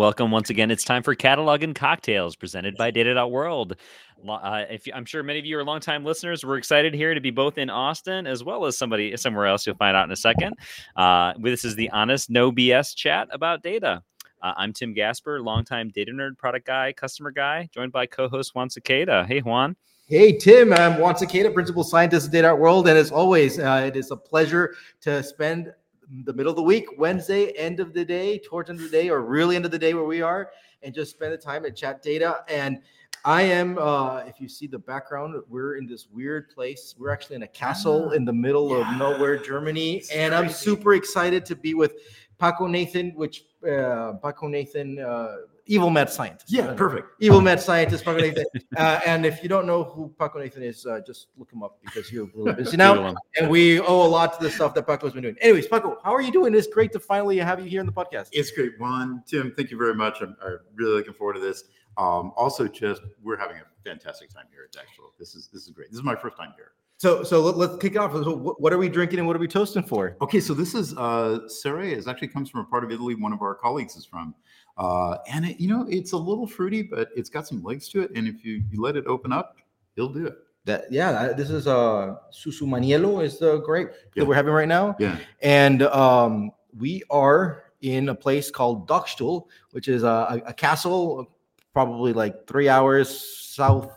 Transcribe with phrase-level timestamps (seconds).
[0.00, 0.70] welcome once again.
[0.70, 3.76] It's time for Catalog and Cocktails presented by Data.World.
[4.26, 7.30] Uh, if I'm sure many of you are longtime listeners, we're excited here to be
[7.30, 9.66] both in Austin as well as somebody somewhere else.
[9.66, 10.54] You'll find out in a second.
[10.96, 14.02] Uh, this is the honest, no BS chat about data.
[14.40, 18.70] Uh, I'm Tim Gasper, longtime data nerd, product guy, customer guy, joined by co-host Juan
[18.70, 19.26] Sequeda.
[19.26, 19.76] Hey, Juan.
[20.06, 20.72] Hey, Tim.
[20.72, 24.74] I'm Juan Sequeda, principal scientist at Data.World, and as always, uh, it is a pleasure
[25.02, 25.74] to spend
[26.24, 29.08] the middle of the week, Wednesday, end of the day, towards end of the day,
[29.08, 30.50] or really end of the day where we are,
[30.82, 32.44] and just spend the time at Chat Data.
[32.48, 32.80] And
[33.24, 36.94] I am, uh, if you see the background, we're in this weird place.
[36.98, 38.92] We're actually in a castle ah, in the middle yeah.
[38.92, 40.44] of nowhere, Germany, it's and crazy.
[40.44, 41.94] I'm super excited to be with
[42.38, 45.36] Paco Nathan, which uh, Paco Nathan, uh,
[45.70, 46.52] evil mad scientist.
[46.52, 47.08] Yeah, perfect.
[47.20, 48.44] Evil mad scientist, Paco Nathan.
[48.76, 51.78] Uh, and if you don't know who Paco Nathan is, uh, just look him up
[51.84, 53.14] because you're really busy now.
[53.36, 55.36] and we owe a lot to the stuff that Paco's been doing.
[55.40, 56.54] Anyways, Paco, how are you doing?
[56.54, 58.28] It's great to finally have you here in the podcast.
[58.32, 59.22] It's great, Juan.
[59.26, 60.22] Tim, thank you very much.
[60.22, 61.64] I'm, I'm really looking forward to this.
[61.98, 65.10] Um, also, just we're having a fantastic time here at Dagstuhl.
[65.18, 65.90] This is this is great.
[65.90, 66.72] This is my first time here.
[67.00, 68.12] So, so let, us kick off.
[68.12, 70.18] So what are we drinking and what are we toasting for?
[70.20, 71.84] Okay, so this is uh, Sere.
[71.84, 74.34] It actually comes from a part of Italy one of our colleagues is from,
[74.78, 78.00] uh, and it, you know it's a little fruity, but it's got some legs to
[78.02, 78.10] it.
[78.14, 79.56] And if you, you let it open up,
[79.96, 80.34] it'll do it.
[80.66, 84.22] That yeah, this is uh Susumaniello is the grape yeah.
[84.22, 84.94] that we're having right now.
[84.98, 91.32] Yeah, and um, we are in a place called Dagstuhl, which is a, a castle,
[91.72, 93.96] probably like three hours south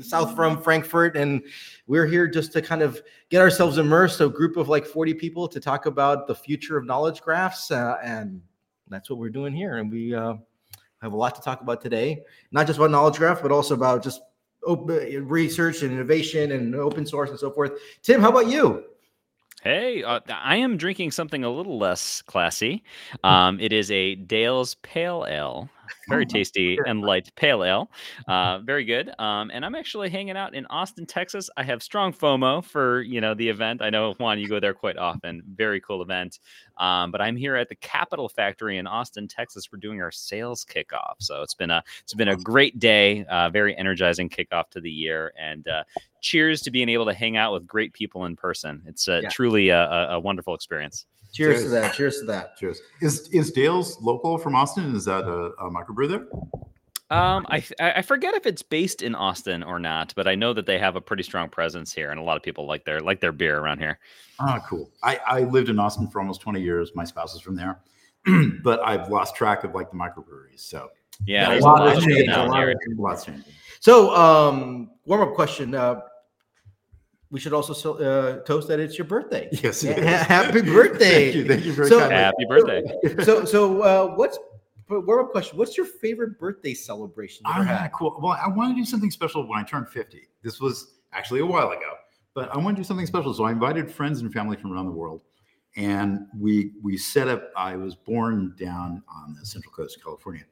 [0.00, 1.42] south from Frankfurt, and
[1.86, 4.20] we're here just to kind of get ourselves immersed.
[4.20, 7.96] A group of like 40 people to talk about the future of knowledge graphs, uh,
[8.02, 8.40] and
[8.88, 9.76] that's what we're doing here.
[9.76, 10.34] And we uh,
[11.02, 14.02] have a lot to talk about today, not just about knowledge graph, but also about
[14.02, 14.22] just
[14.64, 17.72] open research and innovation and open source and so forth.
[18.02, 18.84] Tim, how about you?
[19.62, 22.84] Hey, uh, I am drinking something a little less classy.
[23.24, 25.68] Um, it is a Dale's Pale Ale
[26.08, 27.90] very tasty and light pale ale.
[28.26, 29.12] Uh, very good.
[29.18, 31.50] Um, and I'm actually hanging out in Austin, Texas.
[31.56, 33.82] I have strong FOMO for you know the event.
[33.82, 35.42] I know Juan, you go there quite often.
[35.54, 36.40] Very cool event.
[36.78, 39.70] Um, but I'm here at the Capital Factory in Austin, Texas.
[39.72, 41.14] We're doing our sales kickoff.
[41.18, 43.24] So it's been a it's been a great day.
[43.24, 45.32] Uh, very energizing kickoff to the year.
[45.38, 45.84] And uh,
[46.20, 48.82] cheers to being able to hang out with great people in person.
[48.86, 49.28] It's uh, yeah.
[49.28, 51.06] truly a, a wonderful experience.
[51.36, 51.94] Cheers, Cheers, to that.
[51.94, 52.56] Cheers to that.
[52.56, 52.80] Cheers.
[53.02, 54.94] Is is Dale's local from Austin?
[54.96, 56.26] Is that a, a microbrew there?
[57.10, 60.64] Um, I I forget if it's based in Austin or not, but I know that
[60.64, 63.20] they have a pretty strong presence here, and a lot of people like their like
[63.20, 63.98] their beer around here.
[64.40, 64.90] Ah, cool.
[65.02, 66.92] I I lived in Austin for almost twenty years.
[66.94, 67.80] My spouse is from there,
[68.62, 70.60] but I've lost track of like the microbreweries.
[70.60, 70.88] So
[71.26, 72.30] yeah, there's a lot, of changing.
[72.30, 73.44] A lot changing.
[73.80, 75.74] So, um, warm up question.
[75.74, 76.00] Uh,
[77.30, 79.48] we should also uh, toast that it's your birthday.
[79.62, 81.32] Yes, happy birthday!
[81.32, 82.82] thank you, thank you very so, Happy birthday!
[83.24, 84.38] So, so uh, what's
[84.88, 85.58] warm up question?
[85.58, 87.42] What's your favorite birthday celebration?
[87.46, 88.18] Ah, cool.
[88.22, 90.28] Well, I want to do something special when I turn fifty.
[90.42, 91.94] This was actually a while ago,
[92.34, 93.34] but I want to do something special.
[93.34, 95.22] So I invited friends and family from around the world,
[95.76, 97.50] and we we set up.
[97.56, 100.44] I was born down on the central coast of California,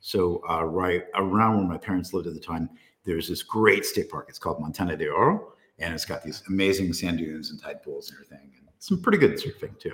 [0.00, 2.70] so uh, right around where my parents lived at the time.
[3.04, 4.26] There's this great state park.
[4.28, 8.10] It's called Montana de Oro and it's got these amazing sand dunes and tide pools
[8.10, 9.92] and everything, and some pretty good surfing too.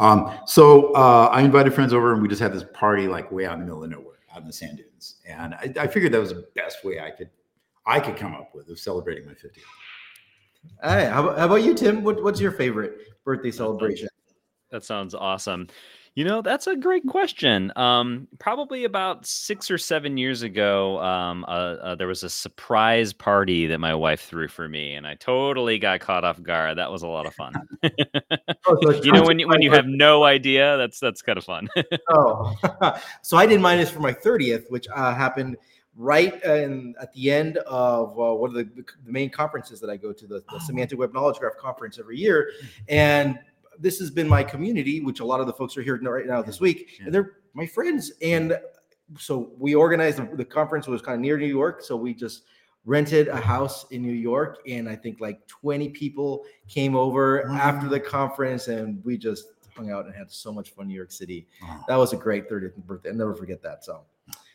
[0.00, 3.46] Um, so uh, I invited friends over, and we just had this party like way
[3.46, 6.12] out in the middle of nowhere, out in the sand dunes, and I, I figured
[6.12, 7.30] that was the best way I could
[7.86, 9.62] I could come up with of celebrating my 50th.
[10.82, 12.04] Hey, how, how about you, Tim?
[12.04, 14.08] What, what's your favorite birthday celebration?
[14.70, 15.68] That sounds awesome.
[16.16, 17.72] You know, that's a great question.
[17.76, 23.12] Um, probably about six or seven years ago, um, uh, uh, there was a surprise
[23.12, 26.78] party that my wife threw for me, and I totally got caught off guard.
[26.78, 27.54] That was a lot of fun.
[28.66, 31.68] oh, you know, when you, when you have no idea, that's that's kind of fun.
[32.10, 32.56] oh,
[33.22, 35.56] so I did mine is for my thirtieth, which uh, happened
[35.96, 39.96] right in, at the end of uh, one of the, the, main conferences that I
[39.96, 40.58] go to, the, the oh.
[40.58, 42.68] Semantic Web Knowledge Graph conference every year, mm.
[42.88, 43.38] and
[43.80, 46.42] this has been my community, which a lot of the folks are here right now
[46.42, 47.06] this week, yeah.
[47.06, 48.12] and they're my friends.
[48.22, 48.58] And
[49.18, 52.44] so we organized the, the conference was kind of near New York, so we just
[52.84, 57.56] rented a house in New York, and I think like 20 people came over wow.
[57.56, 59.46] after the conference, and we just
[59.76, 61.46] hung out and had so much fun in New York City.
[61.62, 61.84] Wow.
[61.88, 63.10] That was a great 30th birthday.
[63.10, 63.84] I'll never forget that.
[63.84, 64.02] So,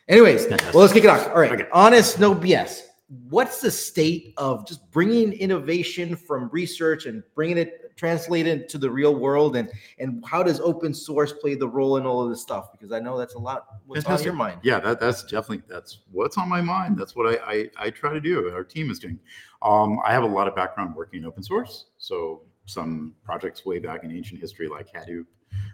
[0.08, 1.28] anyways, well, let's kick it off.
[1.28, 1.68] All right, okay.
[1.72, 7.96] honest, no BS what's the state of just bringing innovation from research and bringing it
[7.96, 9.56] translated it to the real world?
[9.56, 12.72] And and how does open source play the role in all of this stuff?
[12.72, 14.60] Because i know that's a lot what's on your mind.
[14.62, 16.98] Yeah that, that's definitely that's what's on my mind.
[16.98, 19.18] That's what I, I, I try to do our team is doing.
[19.62, 23.78] Um, i have a lot of background working in open source so some projects way
[23.78, 25.24] back in ancient history like hadoop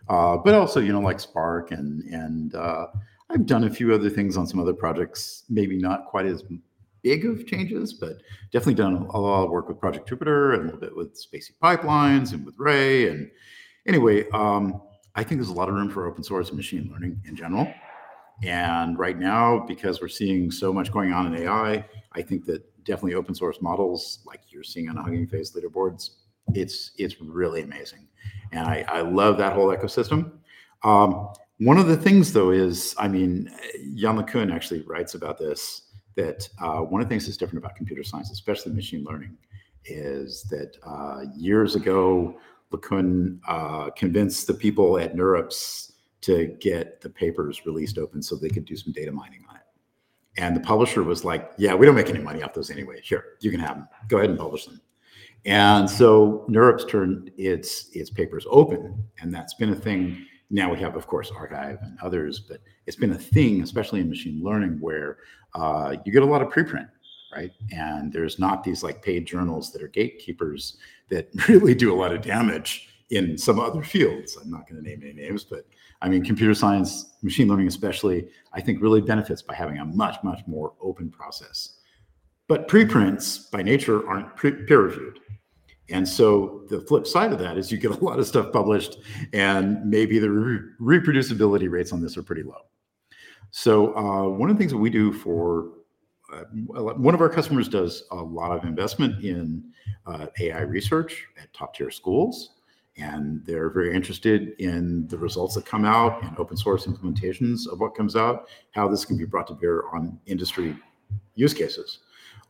[0.08, 2.86] uh, but also you know like Spark and and uh,
[3.30, 6.44] I've done a few other things on some other projects, maybe not quite as
[7.02, 8.22] big of changes, but
[8.52, 11.52] definitely done a lot of work with Project Jupyter and a little bit with spaCy
[11.62, 13.08] Pipelines and with Ray.
[13.08, 13.30] And
[13.86, 14.80] anyway, um,
[15.14, 17.72] I think there's a lot of room for open source and machine learning in general.
[18.42, 22.64] And right now, because we're seeing so much going on in AI, I think that
[22.84, 26.10] definitely open source models like you're seeing on Hugging Face leaderboards,
[26.54, 28.08] it's it's really amazing.
[28.50, 30.32] And I, I love that whole ecosystem.
[30.82, 31.28] Um,
[31.58, 33.50] one of the things though is, I mean,
[33.80, 35.82] Yann LeCun actually writes about this,
[36.16, 39.36] that uh, one of the things that's different about computer science, especially machine learning,
[39.84, 42.38] is that uh, years ago,
[42.72, 45.92] LeCun uh, convinced the people at NeurIPS
[46.22, 49.62] to get the papers released open so they could do some data mining on it.
[50.38, 53.00] And the publisher was like, yeah, we don't make any money off those anyway.
[53.02, 53.88] Here, you can have them.
[54.08, 54.80] Go ahead and publish them.
[55.44, 60.24] And so NeurIPS turned its its papers open, and that's been a thing.
[60.52, 64.10] Now we have, of course, arXiv and others, but it's been a thing, especially in
[64.10, 65.16] machine learning, where
[65.54, 66.88] uh, you get a lot of preprint,
[67.34, 67.50] right?
[67.72, 70.76] And there's not these like paid journals that are gatekeepers
[71.08, 74.36] that really do a lot of damage in some other fields.
[74.36, 75.66] I'm not going to name any names, but
[76.02, 80.16] I mean, computer science, machine learning, especially, I think really benefits by having a much,
[80.22, 81.78] much more open process.
[82.46, 85.18] But preprints by nature aren't pre- peer reviewed.
[85.90, 88.98] And so the flip side of that is you get a lot of stuff published,
[89.32, 92.66] and maybe the re- reproducibility rates on this are pretty low.
[93.50, 95.72] So uh, one of the things that we do for
[96.32, 99.62] uh, one of our customers does a lot of investment in
[100.06, 102.54] uh, AI research at top tier schools,
[102.96, 107.80] and they're very interested in the results that come out and open source implementations of
[107.80, 110.74] what comes out, how this can be brought to bear on industry
[111.34, 111.98] use cases.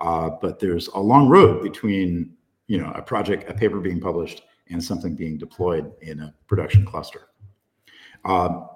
[0.00, 2.32] Uh, but there's a long road between
[2.72, 6.86] you know a project a paper being published and something being deployed in a production
[6.86, 7.28] cluster.
[8.24, 8.66] Um,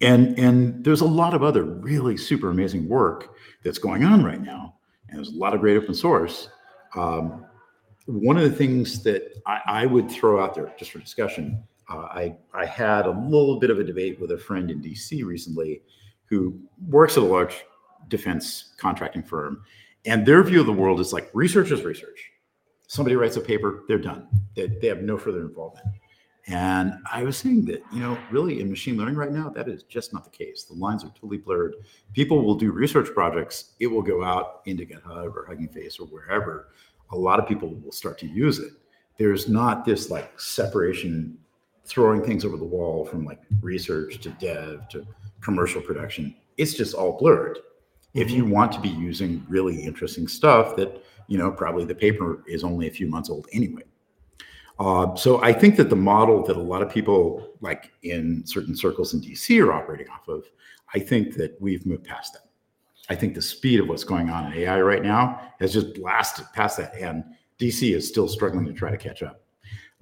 [0.00, 4.40] and and there's a lot of other really super amazing work that's going on right
[4.40, 4.76] now
[5.10, 6.48] and there's a lot of great open source.
[6.96, 7.44] Um,
[8.06, 12.08] one of the things that I, I, would throw out there just for discussion uh,
[12.22, 15.82] I, I had a little bit of a debate with a friend in dc recently
[16.24, 16.58] who
[16.88, 17.64] works at a large
[18.08, 19.62] defense contracting firm
[20.04, 22.29] and their view of the world is like research is research
[22.90, 24.26] somebody writes a paper, they're done.
[24.56, 25.86] They, they have no further involvement.
[26.48, 29.84] And I was saying that, you know, really in machine learning right now, that is
[29.84, 30.64] just not the case.
[30.64, 31.76] The lines are totally blurred.
[32.14, 36.06] People will do research projects, it will go out into GitHub or Hugging Face or
[36.08, 36.70] wherever.
[37.12, 38.72] A lot of people will start to use it.
[39.18, 41.38] There's not this like separation,
[41.84, 45.06] throwing things over the wall from like research to dev to
[45.40, 46.34] commercial production.
[46.56, 47.60] It's just all blurred.
[48.14, 48.52] If you mm-hmm.
[48.52, 52.88] want to be using really interesting stuff that you know, probably the paper is only
[52.88, 53.84] a few months old anyway.
[54.80, 58.74] Uh, so I think that the model that a lot of people, like in certain
[58.76, 60.44] circles in DC, are operating off of,
[60.92, 62.42] I think that we've moved past that.
[63.08, 66.46] I think the speed of what's going on in AI right now has just blasted
[66.52, 67.22] past that, and
[67.60, 69.42] DC is still struggling to try to catch up.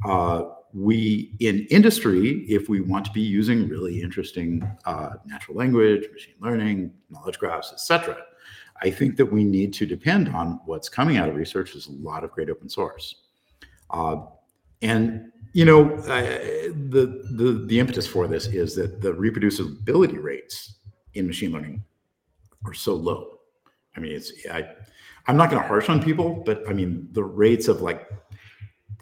[0.07, 6.05] Uh, we in industry, if we want to be using really interesting uh, natural language,
[6.13, 8.17] machine learning, knowledge graphs, etc.,
[8.83, 11.73] I think that we need to depend on what's coming out of research.
[11.73, 13.17] There's a lot of great open source,
[13.91, 14.17] uh,
[14.83, 16.39] and you know uh,
[16.91, 20.77] the the the impetus for this is that the reproducibility rates
[21.15, 21.83] in machine learning
[22.65, 23.39] are so low.
[23.97, 24.69] I mean, it's I
[25.27, 28.09] I'm not going to harsh on people, but I mean the rates of like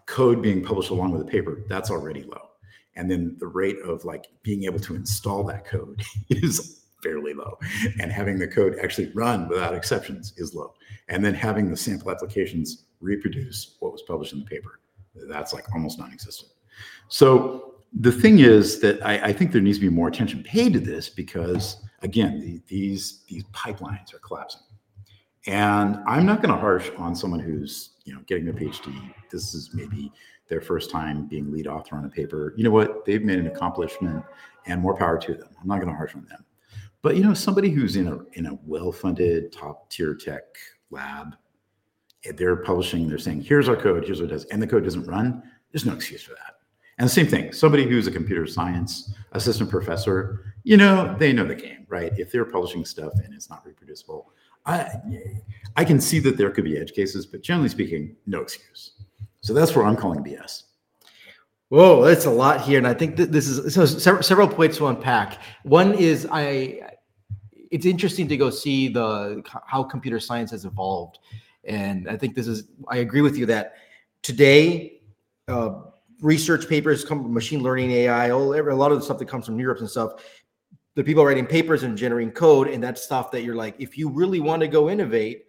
[0.07, 2.49] code being published along with the paper that's already low,
[2.95, 7.59] and then the rate of like being able to install that code is fairly low.
[8.01, 10.75] And having the code actually run without exceptions is low.
[11.09, 14.81] And then having the sample applications reproduce what was published in the paper,
[15.29, 16.53] that's like almost non existent.
[17.09, 20.73] So the thing is that I, I, think there needs to be more attention paid
[20.75, 24.63] to this because, again, the, these, these pipelines are collapsing.
[25.47, 29.13] And I'm not going to harsh on someone who's you know getting their PhD.
[29.31, 30.13] This is maybe
[30.49, 32.53] their first time being lead author on a paper.
[32.57, 33.05] You know what?
[33.05, 34.25] They've made an accomplishment,
[34.67, 35.49] and more power to them.
[35.61, 36.45] I'm not going to harsh on them.
[37.07, 40.43] But you know, somebody who's in a in a well-funded top tier tech
[40.91, 41.37] lab,
[42.25, 44.83] eh, they're publishing, they're saying, here's our code, here's what it does, and the code
[44.83, 46.57] doesn't run, there's no excuse for that.
[46.99, 51.47] And the same thing, somebody who's a computer science assistant professor, you know, they know
[51.47, 52.13] the game, right?
[52.19, 54.33] If they're publishing stuff and it's not reproducible,
[54.65, 54.91] I
[55.77, 58.95] I can see that there could be edge cases, but generally speaking, no excuse.
[59.43, 60.65] So that's where I'm calling BS.
[61.69, 64.77] Whoa, that's a lot here, and I think that this is so several, several points
[64.79, 65.41] to unpack.
[65.63, 66.81] One is I
[67.77, 69.43] it's interesting to go see the
[69.73, 71.19] how computer science has evolved
[71.65, 73.75] and i think this is i agree with you that
[74.23, 75.01] today
[75.49, 75.71] uh,
[76.21, 79.47] research papers come from machine learning, AI, all, a lot of the stuff that comes
[79.47, 80.13] from Europe and stuff.
[80.95, 84.09] The people writing papers and generating code and that stuff that you're like, if you
[84.09, 85.45] really want to go innovate,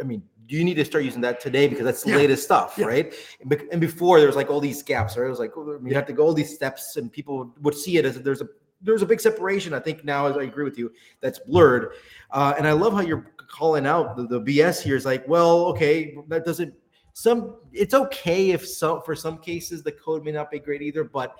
[0.00, 2.16] I mean, you need to start using that today because that's the Yeah.
[2.16, 2.86] latest stuff, Yeah.
[2.86, 3.14] right?
[3.40, 5.26] And, bec- and before there was like all these gaps, right?
[5.26, 7.98] It was like oh, you have to go all these steps, and people would see
[7.98, 8.48] it as there's a
[8.80, 9.74] there's a big separation.
[9.74, 11.94] I think now, as I agree with you, that's blurred.
[12.30, 14.96] Uh, and I love how you're calling out the, the BS here.
[14.96, 16.74] Is like, well, okay, that doesn't.
[17.12, 21.04] Some it's okay if some for some cases the code may not be great either,
[21.04, 21.36] but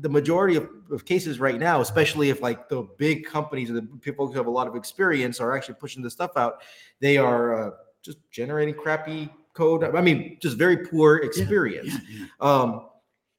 [0.00, 3.82] the majority of, of cases right now, especially if like the big companies and the
[3.98, 6.62] people who have a lot of experience are actually pushing this stuff out,
[7.00, 7.70] they are uh,
[8.02, 9.84] just generating crappy code.
[9.84, 11.94] I mean, just very poor experience.
[12.08, 12.26] Yeah, yeah.
[12.40, 12.86] Um,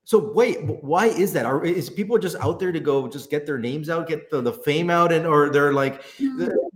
[0.06, 1.48] so wait, why is that?
[1.48, 4.40] Are is people just out there to go just get their names out, get the,
[4.40, 6.04] the fame out, and or they're like,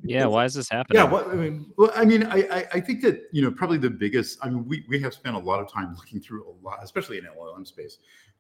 [0.04, 0.98] Yeah, why is this happening?
[0.98, 3.78] yeah, what I mean, Well, I mean, I, I I think that you know probably
[3.78, 4.40] the biggest.
[4.42, 7.20] I mean, we we have spent a lot of time looking through a lot, especially
[7.20, 8.00] in LLM space,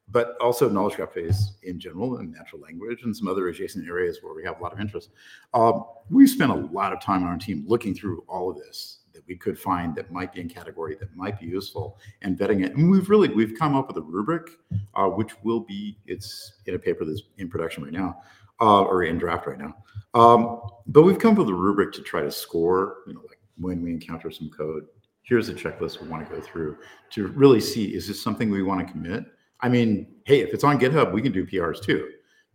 [0.09, 4.19] but also knowledge graph phase in general and natural language and some other adjacent areas
[4.23, 5.11] where we have a lot of interest.
[5.53, 8.98] Um, we've spent a lot of time on our team looking through all of this
[9.13, 12.65] that we could find that might be in category that might be useful and vetting
[12.65, 12.75] it.
[12.75, 14.51] And we've really we've come up with a rubric,
[14.95, 18.21] uh, which will be it's in a paper that's in production right now,
[18.61, 19.75] uh, or in draft right now.
[20.13, 23.39] Um, but we've come up with a rubric to try to score, you know, like
[23.57, 24.85] when we encounter some code,
[25.23, 26.77] here's a checklist we want to go through
[27.11, 29.25] to really see is this something we want to commit?
[29.61, 32.09] I mean, hey, if it's on GitHub, we can do PRs too,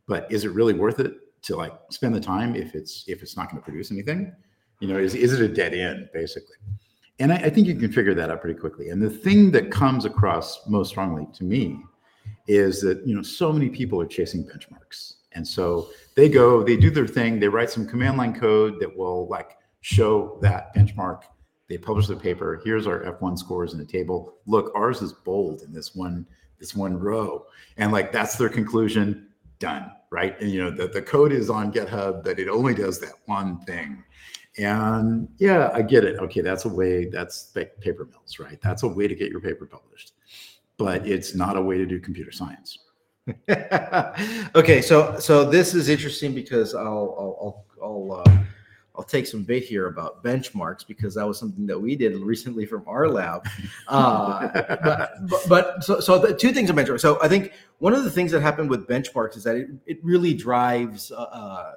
[0.09, 3.37] but is it really worth it to like spend the time if it's if it's
[3.37, 4.33] not going to produce anything?
[4.85, 6.57] You know, is is it a dead end basically?
[7.19, 8.91] And I, I think you can figure that out pretty quickly.
[8.91, 11.79] And the thing that comes across most strongly to me
[12.49, 15.15] is that you know so many people are chasing benchmarks.
[15.33, 18.95] And so they go they do their thing they write some command line code that
[18.95, 21.23] will like show that benchmark.
[21.71, 22.61] They publish the paper.
[22.63, 24.35] Here's our f1 scores in a table.
[24.45, 26.27] Look ours is bold in this one
[26.61, 27.47] this one row.
[27.79, 29.29] And like that's their conclusion.
[29.61, 30.41] Done right?
[30.41, 33.59] And you know the, the code is on github that it only does that one
[33.65, 34.05] thing
[34.59, 38.89] and yeah i get it okay that's a way that's paper mills right that's a
[38.89, 40.13] way to get your paper published
[40.77, 42.79] but it's not a way to do computer science
[44.55, 48.39] okay, so so this is interesting because I'll I'll I'll I'll, uh,
[48.97, 52.67] I'll take some bait here about benchmarks because that was something that we did recently
[52.67, 53.47] from our lab.
[53.89, 57.01] Uh, but, but but so so the two things I mentioned.
[57.01, 60.05] So I think one of the things that happened with benchmarks is that it, it
[60.05, 61.11] really drives.
[61.11, 61.73] Uh, uh,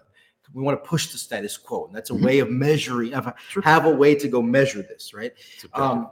[0.54, 2.22] we want to push the status quo, and that's a Mhm.
[2.24, 3.12] way of measuring.
[3.12, 3.62] Have, Sure.
[3.64, 5.34] have a way to go measure this, right?
[5.74, 6.10] Um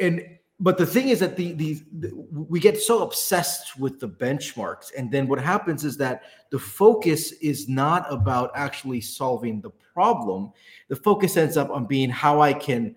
[0.00, 4.08] and but the thing is that the, the the we get so obsessed with the
[4.08, 9.70] benchmarks and then what happens is that the focus is not about actually solving the
[9.70, 10.52] problem
[10.88, 12.94] the focus ends up on being how i can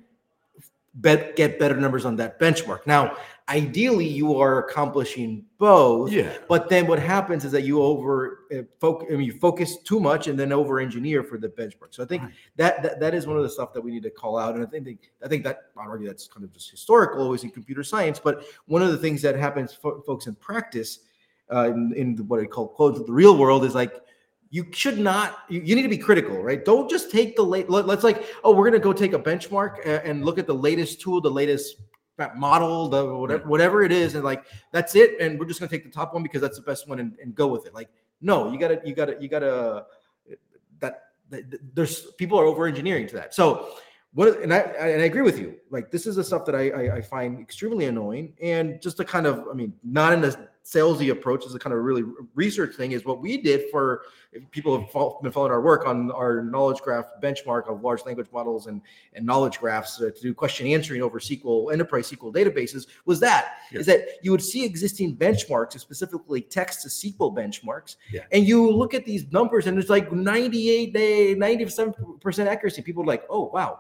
[0.96, 3.16] bet, get better numbers on that benchmark now
[3.50, 8.64] ideally you are accomplishing both yeah but then what happens is that you over uh,
[8.80, 11.92] focus, I mean, you focus too much and then over engineer for the benchmark.
[11.92, 12.32] So I think Right.
[12.58, 14.56] that, that that is one of the stuff that we need to call out.
[14.56, 17.50] And I think I think that I'd argue that's kind of just historical, always in
[17.50, 18.20] computer science.
[18.20, 21.00] But one of the things that happens, fo- folks, in practice,
[21.54, 24.02] uh, in, in what I call quote the real world, is like
[24.50, 25.40] you should not.
[25.50, 26.64] You, you need to be critical, right?
[26.64, 27.70] Don't just take the late.
[27.70, 30.56] Let, us like, oh, we're gonna go take a benchmark and, and look at the
[30.56, 31.78] latest tool, the latest
[32.36, 35.76] model, the whatever, whatever it is, and like that's it and we're just going to
[35.76, 37.74] take the top one because that's the best one and, and go with it.
[37.74, 37.90] Like
[38.22, 39.86] no you gotta you gotta you gotta
[40.80, 43.34] that, that there's people are over engineering to that.
[43.34, 43.76] So
[44.14, 45.56] what and I and I agree with you.
[45.70, 49.06] Like this is the stuff that I, I I find extremely annoying and just to
[49.06, 52.04] kind of I mean not in a salesy approach is a kind of really
[52.36, 54.88] research thing is what we did for if people have
[55.24, 58.80] been following our work on our knowledge graph benchmark of large language models and
[59.14, 63.56] and knowledge graphs uh, to do question answering over SQL enterprise SQL databases was that
[63.72, 63.96] is Yeah.
[63.96, 68.22] that you would see existing benchmarks, specifically text to SQL benchmarks, Yeah.
[68.32, 72.82] and you look at these numbers and it's like 98 day, 97% accuracy.
[72.84, 73.80] People are like, oh wow,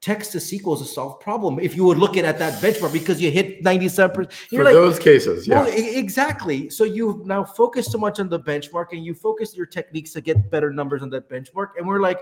[0.00, 1.58] text to SQL is a solved problem.
[1.58, 4.98] If you would look at, at that benchmark because you hit 97%, for like, those
[4.98, 6.70] cases yeah well, exactly.
[6.70, 10.20] So you've now focused so much on the benchmark and you focus your techniques to
[10.20, 11.70] get better numbers on that benchmark.
[11.76, 12.20] And we're like,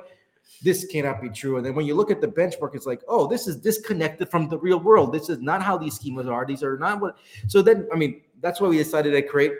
[0.62, 1.56] this cannot be true.
[1.56, 4.48] And then when you look at the benchmark, it's like, oh, this is disconnected from
[4.48, 5.12] the real world.
[5.12, 6.44] This is not how these schemas are.
[6.44, 7.18] These are not what.
[7.46, 9.52] So then, I mean, that's why we decided to create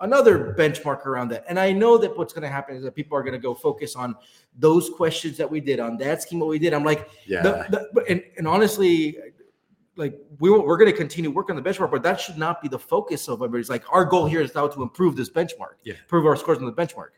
[0.00, 1.44] another benchmark around that.
[1.48, 3.54] And I know that what's going to happen is that people are going to go
[3.54, 4.14] focus on
[4.58, 6.74] those questions that we did on that scheme, what we did.
[6.74, 9.16] I'm like, yeah the, the, and, and honestly,
[9.96, 12.68] like we we're going to continue work on the benchmark, but that should not be
[12.68, 15.94] the focus of everybody's like our goal here is now to improve this benchmark, Yeah.
[15.94, 17.08] improve our scores on the benchmark.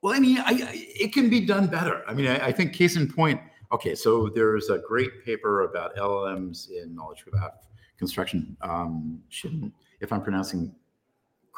[0.00, 2.02] Well, I mean, I, I, it can be done better.
[2.08, 3.40] I mean, I, I think case in point.
[3.70, 7.52] Okay, so there's a great paper about LLMs in knowledge graph
[7.98, 8.56] construction.
[8.62, 10.74] Um, shouldn't, if I'm pronouncing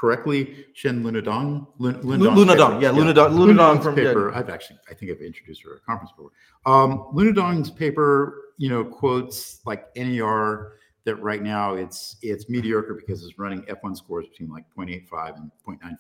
[0.04, 1.66] correctly, Xin Lunadong.
[1.78, 4.04] Lun, Lu- Luna Dong, yeah, Luna Dong, Lunadong Luna Dong's from yeah.
[4.04, 4.34] paper.
[4.34, 6.30] I've actually, I think I've introduced her at a conference before.
[6.66, 10.73] Um, Luna Dong's paper, you know, quotes like NER
[11.04, 15.50] that right now it's it's mediocre because it's running F1 scores between like 0.85 and
[15.66, 15.96] 0.95.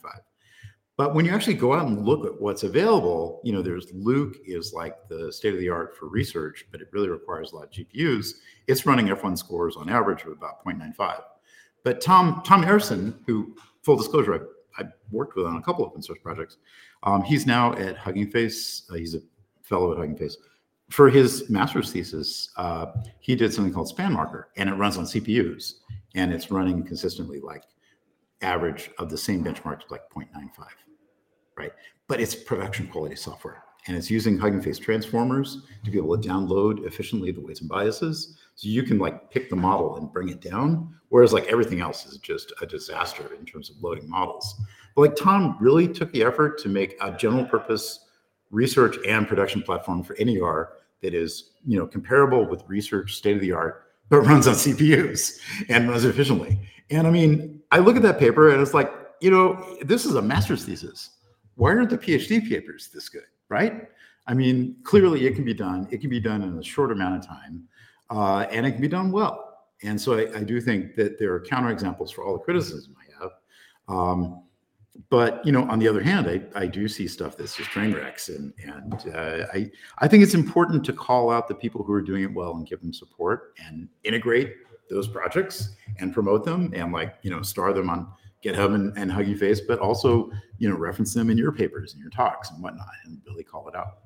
[0.96, 4.36] But when you actually go out and look at what's available, you know, there's Luke
[4.46, 7.64] is like the state of the art for research, but it really requires a lot
[7.64, 8.34] of GPUs.
[8.66, 11.22] It's running F1 scores on average of about 0.95.
[11.84, 14.48] But Tom Tom Aarsen, who full disclosure,
[14.78, 16.56] I, I worked with on a couple of open source projects.
[17.02, 18.88] Um, he's now at Hugging Face.
[18.90, 19.20] Uh, he's a
[19.62, 20.36] fellow at Hugging Face.
[20.90, 22.86] For his master's thesis, uh,
[23.20, 25.74] he did something called SpanMarker, and it runs on CPUs,
[26.14, 27.64] and it's running consistently like
[28.42, 30.66] average of the same benchmarks, like 0.95,
[31.56, 31.72] right?
[32.06, 36.28] But it's production quality software, and it's using Hugging Face transformers to be able to
[36.28, 40.28] download efficiently the weights and biases, so you can like pick the model and bring
[40.28, 40.94] it down.
[41.08, 44.60] Whereas like everything else is just a disaster in terms of loading models.
[44.94, 48.06] But like Tom really took the effort to make a general purpose
[48.50, 53.42] research and production platform for NER that is, you know, comparable with research state of
[53.42, 55.38] the art, but runs on CPUs
[55.68, 56.58] and runs efficiently.
[56.90, 60.14] And I mean, I look at that paper and it's like, you know, this is
[60.14, 61.10] a master's thesis.
[61.56, 63.88] Why aren't the PhD papers this good, right?
[64.26, 65.86] I mean, clearly it can be done.
[65.90, 67.64] It can be done in a short amount of time,
[68.10, 69.66] uh, and it can be done well.
[69.82, 73.22] And so I, I do think that there are counterexamples for all the criticism I
[73.22, 73.32] have.
[73.88, 74.44] Um,
[75.10, 77.92] but you know, on the other hand, I, I do see stuff that's just train
[77.92, 81.92] wrecks, and and uh, I I think it's important to call out the people who
[81.92, 84.54] are doing it well and give them support and integrate
[84.90, 88.06] those projects and promote them and like you know star them on
[88.44, 92.00] GitHub and, and Hugging Face, but also you know reference them in your papers and
[92.00, 93.98] your talks and whatnot, and really call it out.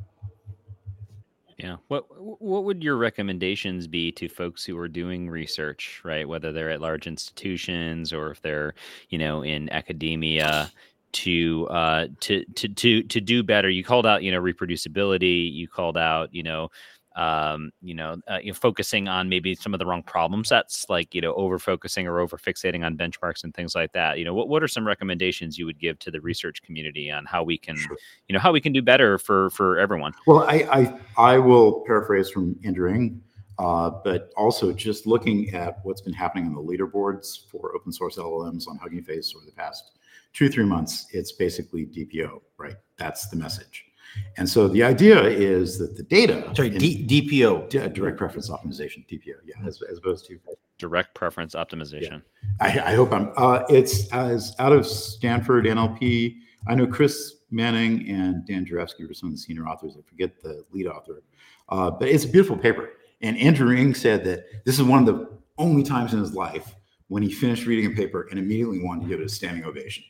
[1.58, 1.76] Yeah.
[1.88, 2.04] What
[2.40, 6.28] what would your recommendations be to folks who are doing research, right?
[6.28, 8.74] Whether they're at large institutions or if they're,
[9.08, 10.70] you know, in academia
[11.10, 13.68] to uh to to to to do better.
[13.68, 16.68] You called out, you know, reproducibility, you called out, you know,
[17.16, 20.86] um, you know, uh, you know, focusing on maybe some of the wrong problem sets,
[20.88, 24.18] like you know, over focusing or over fixating on benchmarks and things like that.
[24.18, 27.24] You know, what what are some recommendations you would give to the research community on
[27.24, 27.96] how we can, Sure.
[28.28, 30.12] you know, how we can do better for for everyone?
[30.26, 30.68] Well, I
[31.16, 33.10] I, I will paraphrase from Andrew
[33.58, 38.16] uh, but also just looking at what's been happening on the leaderboards for open source
[38.16, 39.98] LLMs on Hugging Face over the past
[40.32, 41.06] two three months.
[41.12, 42.76] It's basically DPO, right?
[42.96, 43.87] That's the message.
[44.36, 47.68] And so the idea is that the data, Sorry, in- D- DPO.
[47.70, 50.38] D- direct preference optimization, DPO, yeah, as, as opposed to
[50.78, 52.22] Direct preference optimization.
[52.60, 53.32] I, I hope I'm.
[53.36, 56.36] Uh, it's as out of Stanford NLP.
[56.68, 59.96] I know Chris Manning and Dan Jurafsky were some of the senior authors.
[59.98, 61.24] I forget the lead author,
[61.70, 62.90] uh, but it's a beautiful paper.
[63.22, 66.76] And Andrew Ng said that this is one of the only times in his life
[67.08, 70.04] when he finished reading a paper and immediately wanted to give it a standing ovation.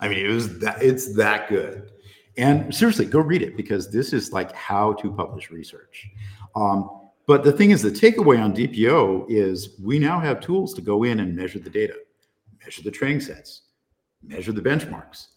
[0.00, 1.90] I mean, it was that it's that good.
[2.36, 6.08] And seriously, go read it because this is like how to publish research.
[6.56, 6.90] Um,
[7.26, 11.04] but the thing is, the takeaway on DPO is we now have tools to go
[11.04, 11.94] in and measure the data,
[12.62, 13.62] measure the training sets,
[14.22, 15.28] measure the benchmarks,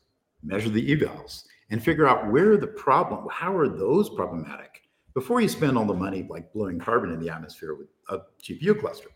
[0.43, 4.81] measure the evals, and figure out where the problem, how are those problematic
[5.13, 8.79] before you spend all the money like blowing carbon in the atmosphere with a GPU
[8.79, 9.09] cluster.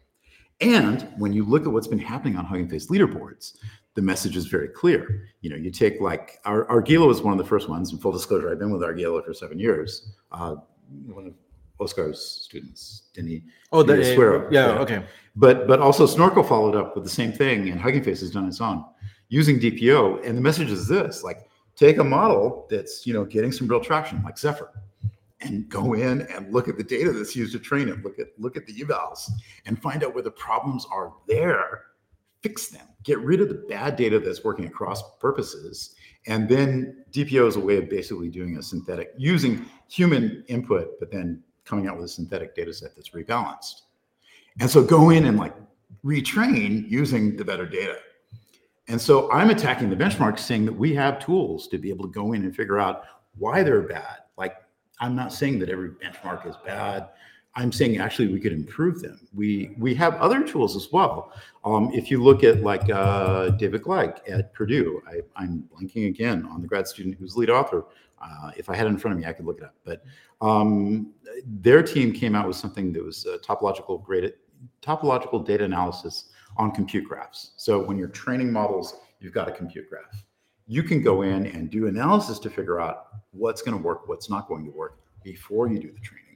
[0.59, 3.57] And when you look at what's been happening on Hugging Face leaderboards,
[3.95, 5.27] the message is very clear.
[5.41, 7.91] You know, you take like our Argilla was one of the first ones.
[7.91, 10.13] In full disclosure, I've been with Argilla for seven years.
[10.31, 10.55] Uh,
[11.07, 11.33] one of
[11.79, 13.41] Oscar's students, Denis.
[13.71, 14.47] Oh, the, Denis Suero.
[14.51, 15.03] yeah, okay.
[15.35, 18.47] But but also Snorkel followed up with the same thing, and Hugging Face has done
[18.47, 18.85] its own
[19.29, 20.25] using DPO.
[20.25, 23.81] And the message is this: like take a model that's you know getting some real
[23.81, 24.69] traction, like Zephyr,
[25.41, 28.03] and go in and look at the data that's used to train it.
[28.03, 29.29] Look at look at the evals
[29.65, 31.85] and find out where the problems are there.
[32.41, 32.87] Fix them.
[33.03, 35.95] Get rid of the bad data that's working across purposes.
[36.27, 41.11] And then DPO is a way of basically doing a synthetic, using human input, but
[41.11, 43.81] then coming out with a synthetic data set that's rebalanced.
[44.59, 45.55] And so go in and like
[46.03, 47.97] retrain using the better data.
[48.87, 52.11] And so I'm attacking the benchmarks saying that we have tools to be able to
[52.11, 53.03] go in and figure out
[53.37, 54.17] why they're bad.
[54.37, 54.55] Like,
[54.99, 57.09] I'm not saying that every benchmark is bad.
[57.55, 59.27] I'm saying actually we could improve them.
[59.33, 61.33] We we have other tools as well.
[61.65, 66.45] Um, if you look at like uh, David Gleich at Purdue, I, I'm blanking again
[66.45, 67.85] on the grad student who's lead author.
[68.21, 69.75] Uh, if I had it in front of me, I could look it up.
[69.83, 70.03] But
[70.39, 71.13] um,
[71.45, 74.33] their team came out with something that was uh, topological graded
[74.81, 76.25] topological data analysis
[76.57, 77.51] on compute graphs.
[77.57, 80.23] So when you're training models, you've got a compute graph.
[80.67, 84.29] You can go in and do analysis to figure out what's going to work, what's
[84.29, 86.30] not going to work before you do the training.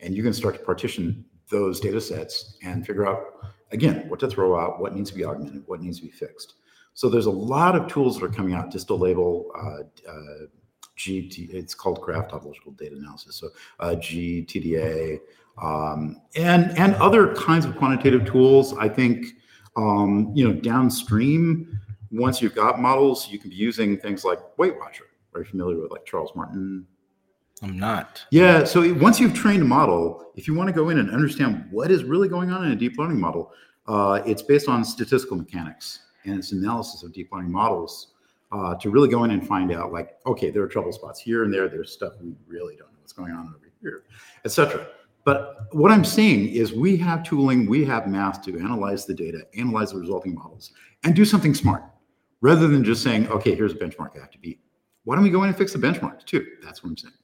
[0.00, 3.20] And you can start to partition those data sets and figure out,
[3.72, 6.54] again, what to throw out, what needs to be augmented, what needs to be fixed.
[6.94, 10.46] So there's a lot of tools that are coming out to label uh, uh,
[10.96, 11.52] GT.
[11.54, 13.36] It's called graph topological data analysis.
[13.36, 15.20] So uh, GTDA
[15.62, 18.76] um, and and other kinds of quantitative tools.
[18.76, 19.26] I think
[19.76, 21.80] um, you know downstream.
[22.10, 25.02] Once you've got models, you can be using things like WeightWatcher.
[25.34, 26.86] Are you familiar with like Charles Martin?
[27.62, 28.24] I'm not.
[28.30, 28.64] Yeah.
[28.64, 31.90] So once you've trained a model, if you want to go in and understand what
[31.90, 33.52] is really going on in a deep learning model,
[33.86, 38.12] uh, it's based on statistical mechanics and it's analysis of deep learning models
[38.52, 41.44] uh, to really go in and find out like, okay, there are trouble spots here
[41.44, 41.68] and there.
[41.68, 44.04] There's stuff we really don't know what's going on over here,
[44.44, 44.86] etc.
[45.24, 49.46] But what I'm saying is we have tooling, we have math to analyze the data,
[49.56, 50.72] analyze the resulting models,
[51.04, 51.82] and do something smart
[52.40, 54.60] rather than just saying, okay, here's a benchmark I have to beat.
[55.04, 56.46] Why don't we go in and fix the benchmarks too?
[56.62, 57.14] That's what I'm saying.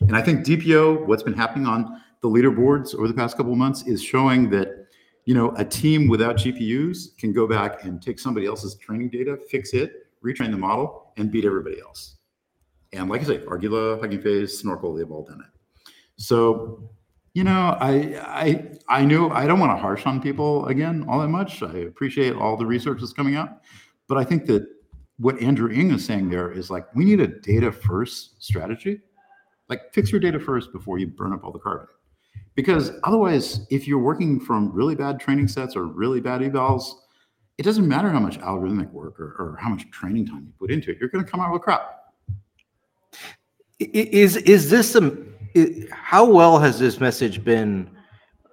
[0.00, 3.58] And I think DPO, what's been happening on the leaderboards over the past couple of
[3.58, 4.86] months is showing that,
[5.24, 9.38] you know, a team without GPUs can go back and take somebody else's training data,
[9.50, 12.16] fix it, retrain the model, and beat everybody else.
[12.92, 15.92] And like I say, Argilla, Hugging Face, Snorkel, they've all done it.
[16.16, 16.90] So,
[17.34, 21.20] you know, I I I knew I don't want to harsh on people again all
[21.20, 21.62] that much.
[21.62, 23.60] I appreciate all the research that's coming out,
[24.08, 24.66] but I think that
[25.18, 29.00] what Andrew Ng is saying there is like we need a data first strategy
[29.70, 31.86] like fix your data first before you burn up all the carbon.
[32.54, 36.92] Because otherwise, if you're working from really bad training sets or really bad evals,
[37.56, 40.70] it doesn't matter how much algorithmic work or, or how much training time you put
[40.70, 40.98] into it.
[40.98, 41.96] You're going to come out with crap.
[43.78, 45.16] Is is this a
[45.90, 47.90] how well has this message been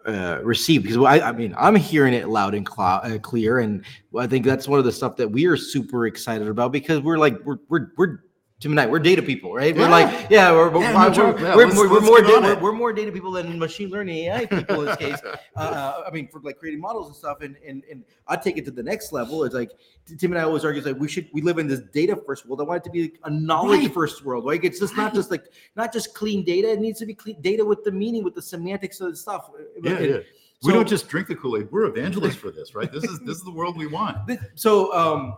[0.06, 0.86] uh, received?
[0.86, 3.84] Because I, I mean, I'm hearing it loud and cl- uh, clear, and
[4.18, 7.18] I think that's one of the stuff that we are super excited about because we're
[7.18, 8.20] like we're we're we're
[8.60, 9.76] Tim and I, we're data people, right?
[9.76, 9.82] Yeah.
[9.84, 12.72] We're like, yeah, we're we're, yeah, no we're, yeah, we're, we're, more da- we're, we're,
[12.72, 15.20] more data people than machine learning AI people in this case.
[15.56, 18.66] Uh, I mean, for like creating models and stuff, and and and I take it
[18.66, 19.44] to the next level.
[19.44, 19.72] It's like
[20.20, 22.62] Tim and I always argue, like we should we live in this data first world.
[22.62, 23.94] I want it to be a knowledge right.
[23.94, 24.46] first world.
[24.46, 25.06] Like it's just right.
[25.06, 26.72] not just like not just clean data.
[26.72, 29.50] It needs to be clean data with the meaning, with the semantics of the stuff.
[29.82, 30.18] Yeah, and, yeah.
[30.62, 31.72] So, we don't just drink the Kool Aid.
[31.72, 32.92] We're evangelists for this, right?
[32.92, 34.18] This is this is the world we want.
[34.56, 35.38] So, um,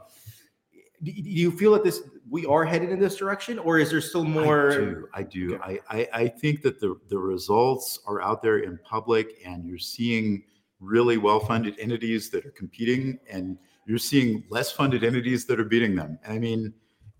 [1.03, 4.23] do you feel that this we are headed in this direction, or is there still
[4.23, 4.71] more?
[4.71, 5.07] I do.
[5.13, 5.59] I, do.
[5.61, 9.77] I, I, I think that the the results are out there in public, and you're
[9.77, 10.43] seeing
[10.79, 15.95] really well-funded entities that are competing, and you're seeing less funded entities that are beating
[15.95, 16.19] them.
[16.27, 16.73] I mean,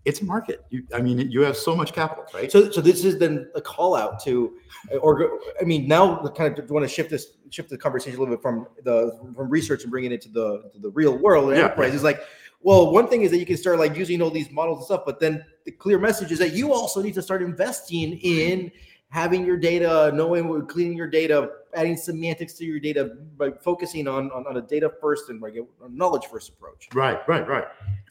[0.04, 0.64] it's a market.
[0.70, 2.50] You, I mean, you have so much capital, right?
[2.50, 4.54] So, so this is then a call out to,
[5.02, 8.20] or I mean, now kind of do want to shift this, shift the conversation a
[8.20, 11.50] little bit from the from research and bringing it to the to the real world
[11.50, 11.64] yeah.
[11.64, 11.94] enterprise.
[11.94, 12.20] Is like
[12.62, 15.02] well, one thing is that you can start like using all these models and stuff,
[15.06, 18.70] but then the clear message is that you also need to start investing in
[19.08, 24.06] having your data, knowing what cleaning your data, adding semantics to your data by focusing
[24.06, 26.88] on on, on a data first and like a knowledge first approach.
[26.94, 27.64] Right, right, right.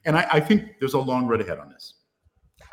[0.05, 1.95] And I, I think there's a long road ahead on this.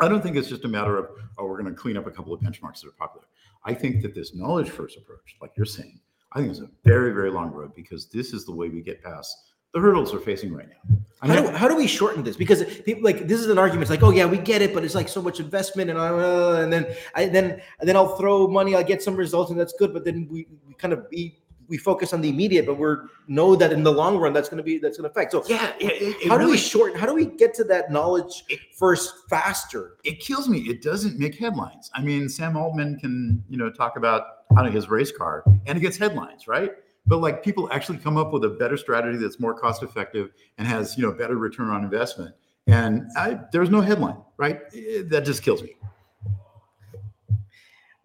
[0.01, 2.11] I don't think it's just a matter of oh, we're going to clean up a
[2.11, 3.27] couple of benchmarks that are popular.
[3.65, 6.01] I think that this knowledge first approach, like you're saying,
[6.33, 9.03] I think it's a very, very long road because this is the way we get
[9.03, 9.45] past
[9.77, 10.97] the hurdles we're facing right now.
[11.21, 12.35] How do, how do we shorten this?
[12.35, 13.83] Because people like this is an argument.
[13.83, 16.61] It's like, oh yeah, we get it, but it's like so much investment, and uh,
[16.62, 19.75] and then I then and then I'll throw money, I'll get some results, and that's
[19.75, 19.93] good.
[19.93, 21.37] But then we, we kind of be
[21.69, 24.57] we focus on the immediate, but we're know that in the long run that's going
[24.57, 25.33] to be that's going to affect.
[25.33, 26.99] So yeah, it, it how really, do we shorten?
[26.99, 29.97] How do we get to that knowledge it, first faster?
[30.05, 30.61] It kills me.
[30.61, 31.91] It doesn't make headlines.
[31.93, 34.23] I mean, Sam Altman can you know talk about
[34.55, 36.73] how his race car, and it gets headlines, right?
[37.07, 40.66] But like people actually come up with a better strategy that's more cost effective and
[40.66, 42.35] has you know better return on investment.
[42.69, 44.61] And I, there's no headline right?
[45.09, 45.77] That just kills me.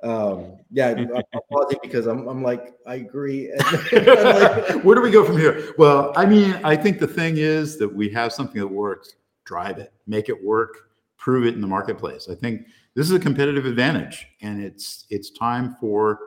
[0.03, 3.53] Um yeah i'm pausing because I'm, I'm like i agree.
[3.91, 5.73] Like, where do we go from here?
[5.77, 9.15] Well i mean i think the thing is that we have something that works.
[9.45, 9.93] Drive it.
[10.07, 10.89] Make it work.
[11.17, 12.29] Prove it in the marketplace.
[12.31, 16.19] I think this is a competitive advantage and it's it's time for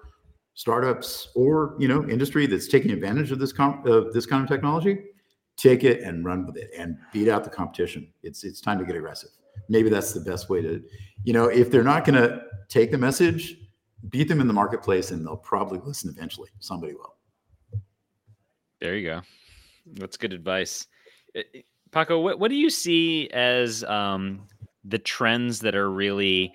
[0.55, 4.49] startups or you know industry that's taking advantage of this com- of this kind of
[4.49, 4.99] technology
[5.57, 8.09] take it and run with it and beat out the competition.
[8.23, 9.31] It's it's time to get aggressive.
[9.69, 10.83] Maybe that's the best way to
[11.25, 13.57] you know if they're not going to take the message
[14.11, 16.51] beat them in the marketplace and they'll probably listen eventually.
[16.59, 17.15] Somebody will.
[18.81, 19.23] There you go.
[19.95, 20.87] That's good advice.
[21.91, 24.47] Paco what, what do you see as um,
[24.85, 26.53] the trends that are really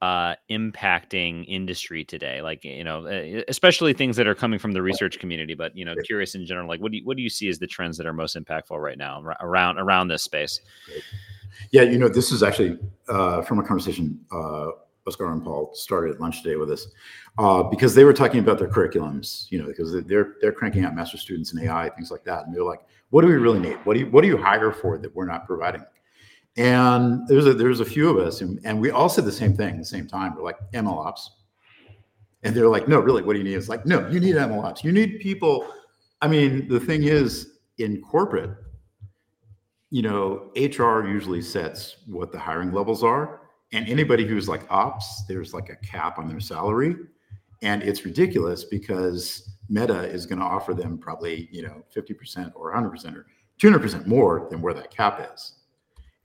[0.00, 2.42] uh, impacting industry today?
[2.42, 3.06] Like, you know,
[3.48, 6.68] especially things that are coming from the research community, but you know, curious in general.
[6.68, 8.78] Like, what do you what do you see as the trends that are most impactful
[8.80, 10.60] right now around around this space?
[11.70, 14.68] Yeah, you know, this is actually uh, from a conversation uh,
[15.08, 16.86] Oscar and Paul started at lunch today with us
[17.38, 20.94] uh, because they were talking about their curriculums, you know, because they're they're cranking out
[20.94, 22.80] master students in AI, things like that, and they're like,
[23.10, 23.78] what do we really need?
[23.84, 25.82] What do you what do you hire for that we're not providing?
[26.58, 29.54] And there's a there's a few of us, and, and we all said the same
[29.56, 30.34] thing at the same time.
[30.34, 31.30] We're like ML ops,
[32.42, 33.54] and they're like, no, really, what do you need?
[33.54, 34.82] It's like, no, you need ML ops.
[34.82, 35.68] You need people.
[36.20, 38.50] I mean, the thing is, in corporate,
[39.90, 43.42] you know, HR usually sets what the hiring levels are.
[43.72, 46.96] And anybody who's like ops, there's like a cap on their salary.
[47.62, 52.74] And it's ridiculous because Meta is going to offer them probably, you know, 50% or
[52.74, 53.26] 100% or
[53.60, 55.57] 200% more than where that cap is.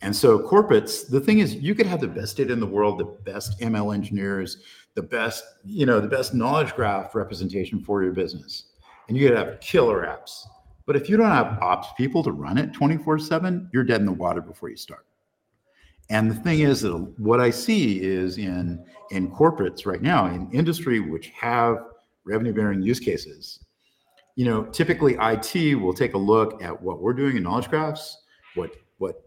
[0.03, 2.99] And so corporates, the thing is, you could have the best data in the world,
[2.99, 4.57] the best ML engineers,
[4.95, 8.65] the best, you know, the best knowledge graph representation for your business.
[9.07, 10.45] And you could have killer apps.
[10.85, 14.05] But if you don't have ops people to run it 24 7, you're dead in
[14.05, 15.05] the water before you start.
[16.09, 20.51] And the thing is that what I see is in in corporates right now, in
[20.51, 21.77] industry which have
[22.25, 23.63] revenue bearing use cases,
[24.35, 28.17] you know, typically IT will take a look at what we're doing in knowledge graphs,
[28.55, 29.21] what what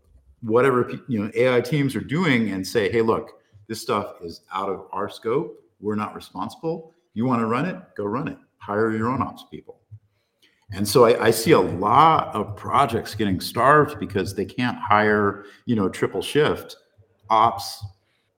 [0.47, 4.69] whatever you know AI teams are doing, and say, hey, look, this stuff is out
[4.69, 5.63] of our scope.
[5.81, 6.95] We're not responsible.
[7.15, 7.77] You want to run it?
[7.97, 8.39] Go run it.
[8.59, 9.81] Hire your own ops people.
[10.73, 15.45] And so I, I, see a lot of projects getting starved because they can't hire,
[15.65, 16.77] you know, triple shift
[17.31, 17.85] ops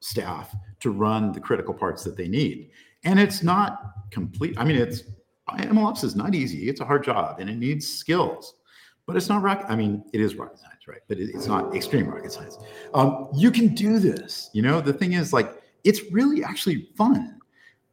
[0.00, 2.70] staff to run the critical parts that they need.
[3.04, 4.58] And it's not complete.
[4.58, 5.04] I mean, it's
[5.50, 6.68] MLOps is not easy.
[6.68, 8.54] It's a hard job and it needs skills,
[9.06, 9.66] but it's not rocket.
[9.68, 11.00] I mean, it is rocket science, right?
[11.08, 12.58] But it, it's not extreme rocket science.
[12.94, 14.50] Um, you can do this.
[14.52, 17.38] You know, the thing is like, it's really actually fun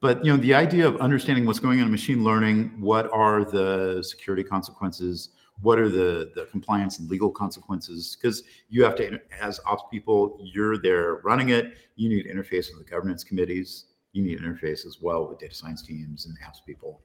[0.05, 3.43] but you know the idea of understanding what's going on in machine learning what are
[3.43, 5.29] the security consequences
[5.61, 10.37] what are the the compliance and legal consequences because you have to as ops people
[10.41, 14.43] you're there running it you need to interface with the governance committees you need to
[14.43, 17.01] interface as well with data science teams and apps people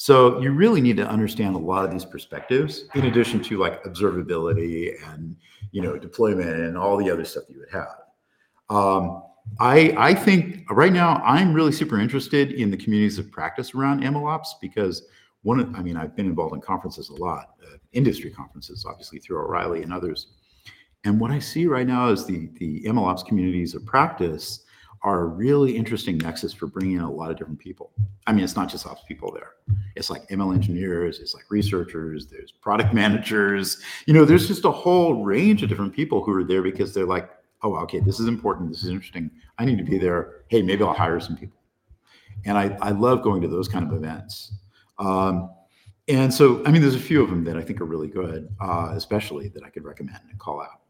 [0.00, 3.84] so you really need to understand a lot of these perspectives in addition to like
[3.84, 5.36] observability and
[5.72, 7.98] you know deployment and all the other stuff you would have
[8.70, 9.22] um,
[9.58, 14.02] I I think right now I'm really super interested in the communities of practice around
[14.02, 15.02] MLOps because
[15.42, 19.18] one of I mean I've been involved in conferences a lot, uh, industry conferences, obviously
[19.18, 20.28] through O'Reilly and others.
[21.04, 24.64] And what I see right now is the the MLOps communities of practice
[25.02, 27.90] are a really interesting nexus for bringing in a lot of different people.
[28.26, 29.52] I mean, it's not just ops people there.
[29.96, 33.80] It's like ML engineers, it's like researchers, there's product managers.
[34.06, 37.06] You know, there's just a whole range of different people who are there because they're
[37.06, 37.30] like,
[37.62, 38.70] oh, okay, this is important.
[38.70, 39.30] This is interesting.
[39.58, 40.42] I need to be there.
[40.48, 41.58] Hey, maybe I'll hire some people.
[42.44, 44.52] And I, I love going to those kind of events.
[44.98, 45.50] Um,
[46.08, 48.48] and so, I mean, there's a few of them that I think are really good,
[48.60, 50.80] uh, especially that I could recommend and call out.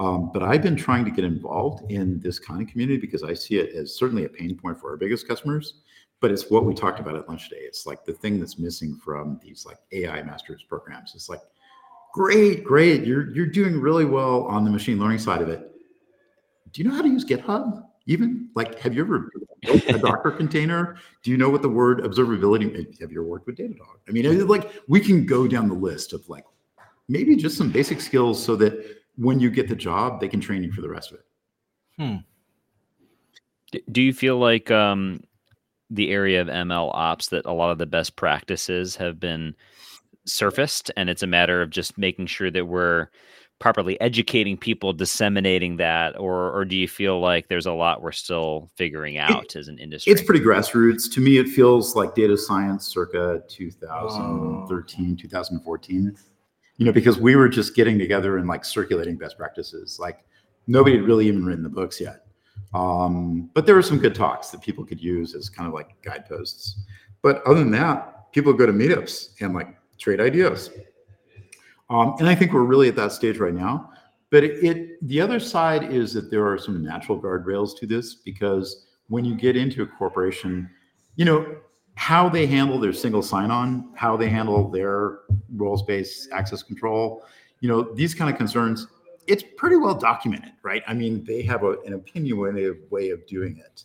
[0.00, 3.34] Um, but I've been trying to get involved in this kind of community because I
[3.34, 5.74] see it as certainly a pain point for our biggest customers.
[6.20, 7.62] But it's what we talked about at lunch today.
[7.62, 11.12] It's like the thing that's missing from these like AI masters programs.
[11.14, 11.40] It's like,
[12.12, 15.74] great, great, you're you're doing really well on the machine learning side of it
[16.74, 17.84] do you know how to use GitHub?
[18.06, 19.30] Even like, have you ever
[19.62, 20.96] built a Docker container?
[21.22, 23.00] Do you know what the word observability?
[23.00, 24.00] Have you ever worked with Datadog?
[24.06, 26.44] I mean, like we can go down the list of like
[27.08, 30.62] maybe just some basic skills so that when you get the job, they can train
[30.62, 31.24] you for the rest of it.
[31.98, 32.16] Hmm.
[33.90, 35.20] Do you feel like um,
[35.90, 39.54] the area of ML ops that a lot of the best practices have been
[40.26, 43.08] surfaced, and it's a matter of just making sure that we're
[43.60, 48.12] properly educating people, disseminating that, or or do you feel like there's a lot we're
[48.12, 50.12] still figuring out it, as an industry?
[50.12, 51.12] It's pretty grassroots.
[51.12, 55.22] To me, it feels like data science circa 2013, oh.
[55.22, 56.16] 2014.
[56.76, 59.98] You know, because we were just getting together and like circulating best practices.
[60.00, 60.24] Like
[60.66, 62.26] nobody had really even written the books yet.
[62.72, 66.00] Um, but there were some good talks that people could use as kind of like
[66.02, 66.80] guideposts.
[67.22, 70.70] But other than that, people go to meetups and like trade ideas.
[71.90, 73.90] Um, and I think we're really at that stage right now.
[74.30, 78.16] But it, it, the other side is that there are some natural guardrails to this
[78.16, 80.68] because when you get into a corporation,
[81.14, 81.56] you know,
[81.96, 85.20] how they handle their single sign-on, how they handle their
[85.54, 87.24] roles-based access control,
[87.60, 88.86] you know, these kind of concerns,
[89.26, 90.82] it's pretty well documented, right?
[90.86, 93.84] I mean, they have a, an opinionative way of doing it.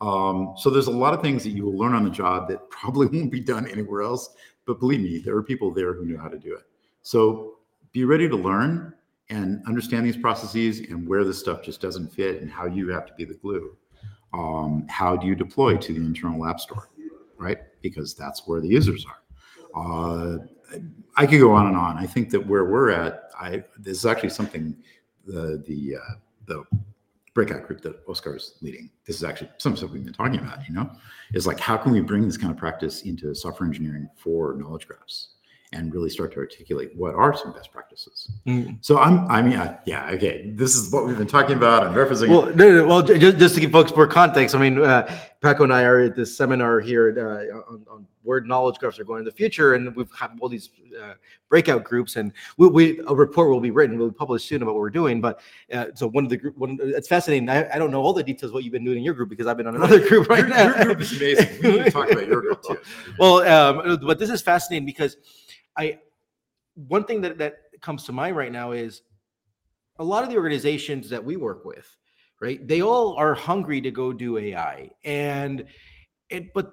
[0.00, 2.68] Um, so there's a lot of things that you will learn on the job that
[2.70, 4.30] probably won't be done anywhere else.
[4.66, 6.64] But believe me, there are people there who know how to do it.
[7.02, 7.58] So
[7.92, 8.94] be ready to learn
[9.28, 13.06] and understand these processes and where this stuff just doesn't fit and how you have
[13.06, 13.76] to be the glue.
[14.34, 16.90] Um, how do you deploy to the internal app store,
[17.38, 17.58] right?
[17.82, 19.20] Because that's where the users are.
[19.74, 20.38] Uh,
[21.16, 21.96] I could go on and on.
[21.96, 24.76] I think that where we're at, I this is actually something
[25.26, 26.14] the the uh,
[26.46, 26.64] the
[27.34, 28.90] breakout group that Oscar is leading.
[29.04, 30.66] This is actually some stuff we've been talking about.
[30.68, 30.90] You know,
[31.34, 34.86] is like how can we bring this kind of practice into software engineering for knowledge
[34.86, 35.28] graphs?
[35.72, 38.30] and really start to articulate what are some best practices.
[38.46, 38.78] Mm.
[38.80, 41.86] So I'm, I mean, I, yeah, okay, this is what we've been talking about.
[41.86, 42.28] I'm referencing.
[42.28, 45.64] Well, no, no, well, just, just to give folks more context, I mean, uh, Paco
[45.64, 49.04] and I are at this seminar here at, uh, on, on where knowledge graphs are
[49.04, 50.70] going in the future, and we've had all these
[51.00, 51.14] uh,
[51.48, 54.74] breakout groups, and we, we, a report will be written, will be published soon about
[54.74, 55.20] what we're doing.
[55.20, 55.40] But
[55.72, 57.48] uh, so one of the group, one, it's fascinating.
[57.48, 59.46] I, I, don't know all the details what you've been doing in your group because
[59.46, 60.74] I've been on another group right your, now.
[60.76, 61.62] Your group is amazing.
[61.62, 62.78] We need to talk about your group too.
[63.18, 65.16] well, um, but this is fascinating because
[65.76, 66.00] I
[66.74, 69.02] one thing that that comes to mind right now is
[69.98, 71.96] a lot of the organizations that we work with,
[72.40, 72.66] right?
[72.66, 75.64] They all are hungry to go do AI, and
[76.30, 76.72] it but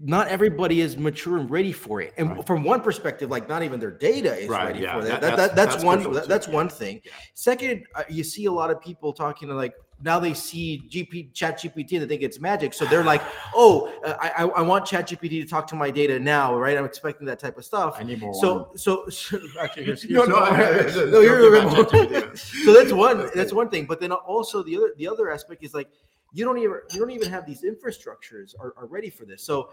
[0.00, 2.14] not everybody is mature and ready for it.
[2.16, 2.46] And right.
[2.46, 4.98] from one perspective, like not even their data is right, ready yeah.
[4.98, 5.20] for that.
[5.20, 7.00] that, that that's, that's, that's, one that, that's one thing.
[7.04, 7.12] Yeah.
[7.34, 11.32] Second, uh, you see a lot of people talking to like now they see GP
[11.32, 12.74] Chat GPT and they think it's magic.
[12.74, 13.22] So they're like,
[13.54, 16.76] oh, uh, I, I want Chat GPT to talk to my data now, right?
[16.76, 17.96] I'm expecting that type of stuff.
[17.98, 18.34] I need more.
[18.34, 23.52] So so, so actually, here's, here's no, no, no, no, you're so that's one that's
[23.52, 23.86] one thing.
[23.86, 25.88] But then also the other the other aspect is like
[26.32, 29.42] you don't even you don't even have these infrastructures are, are ready for this.
[29.42, 29.70] So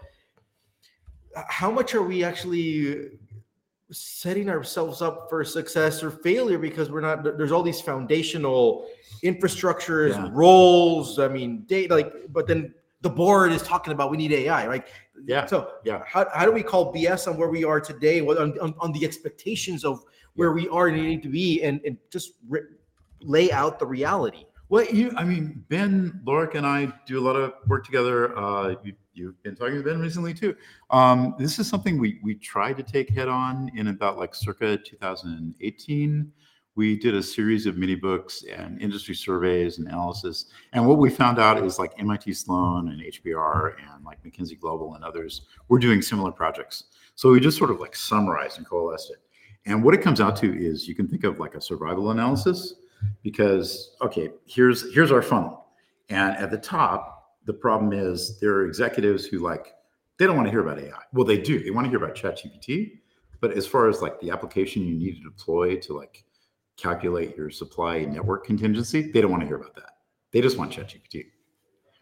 [1.48, 3.18] how much are we actually
[3.90, 8.88] setting ourselves up for success or failure because we're not there's all these foundational
[9.22, 10.28] infrastructures yeah.
[10.32, 14.66] roles i mean data like but then the board is talking about we need ai
[14.66, 14.86] right?
[15.26, 15.46] Yeah.
[15.46, 16.02] So yeah.
[16.06, 18.20] how, how do we call bs on where we are today?
[18.20, 21.96] On, on, on the expectations of where we are and need to be and, and
[22.10, 22.62] just re-
[23.20, 27.36] lay out the reality well you i mean Ben Lorica and i do a lot
[27.36, 30.56] of work together uh you, you've been talking to Ben recently too.
[30.90, 34.76] Um, this is something we we tried to take head on in about like circa
[34.76, 36.32] 2018.
[36.76, 40.46] We did a series of mini books and industry surveys and analysis.
[40.72, 44.94] And what we found out is like MIT Sloan and HBR and like McKinsey Global
[44.96, 46.84] and others were doing similar projects.
[47.14, 49.18] So we just sort of like summarized and coalesced it.
[49.66, 52.74] And what it comes out to is you can think of like a survival analysis
[53.22, 55.66] because okay, here's here's our funnel.
[56.08, 59.74] And at the top, the problem is there are executives who like
[60.18, 60.98] they don't want to hear about AI.
[61.12, 61.62] Well, they do.
[61.62, 62.98] They want to hear about ChatGPT,
[63.40, 66.24] but as far as like the application you need to deploy to like
[66.76, 69.90] calculate your supply network contingency, they don't want to hear about that.
[70.32, 71.26] They just want ChatGPT.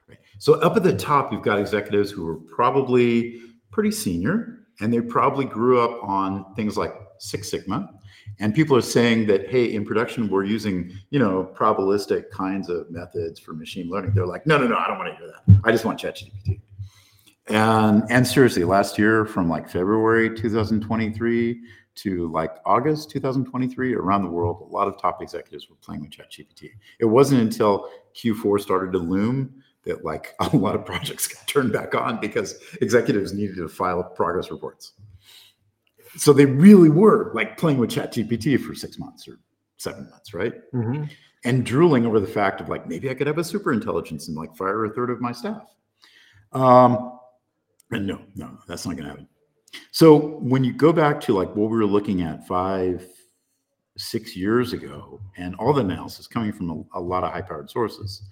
[0.08, 0.18] Right.
[0.38, 5.00] So up at the top, you've got executives who are probably pretty senior, and they
[5.00, 7.90] probably grew up on things like Six Sigma
[8.40, 12.90] and people are saying that hey in production we're using you know probabilistic kinds of
[12.90, 14.12] methods for machine learning.
[14.14, 15.60] They're like no no no i don't want to hear that.
[15.64, 16.60] I just want ChatGPT.
[17.48, 21.60] And and seriously last year from like february 2023
[21.94, 26.10] to like august 2023 around the world a lot of top executives were playing with
[26.10, 26.70] ChatGPT.
[26.98, 31.72] It wasn't until q4 started to loom that like a lot of projects got turned
[31.72, 34.92] back on because executives needed to file progress reports
[36.16, 39.38] so they really were like playing with chat gpt for six months or
[39.78, 40.54] seven months right?
[40.72, 41.04] Mm-hmm.
[41.44, 44.36] and drooling over the fact of like maybe i could have a super intelligence and
[44.36, 45.62] like fire a third of my staff.
[46.52, 47.18] Um
[47.90, 49.28] and no no that's not gonna happen.
[49.90, 53.06] So when you go back to like what we were looking at five
[53.96, 57.70] six years ago and all the analysis coming from a, a lot of high powered
[57.70, 58.22] sources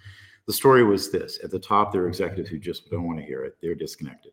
[0.47, 1.39] the story was this.
[1.45, 3.57] At the top there are executives who just don't want to hear it.
[3.63, 4.33] They're disconnected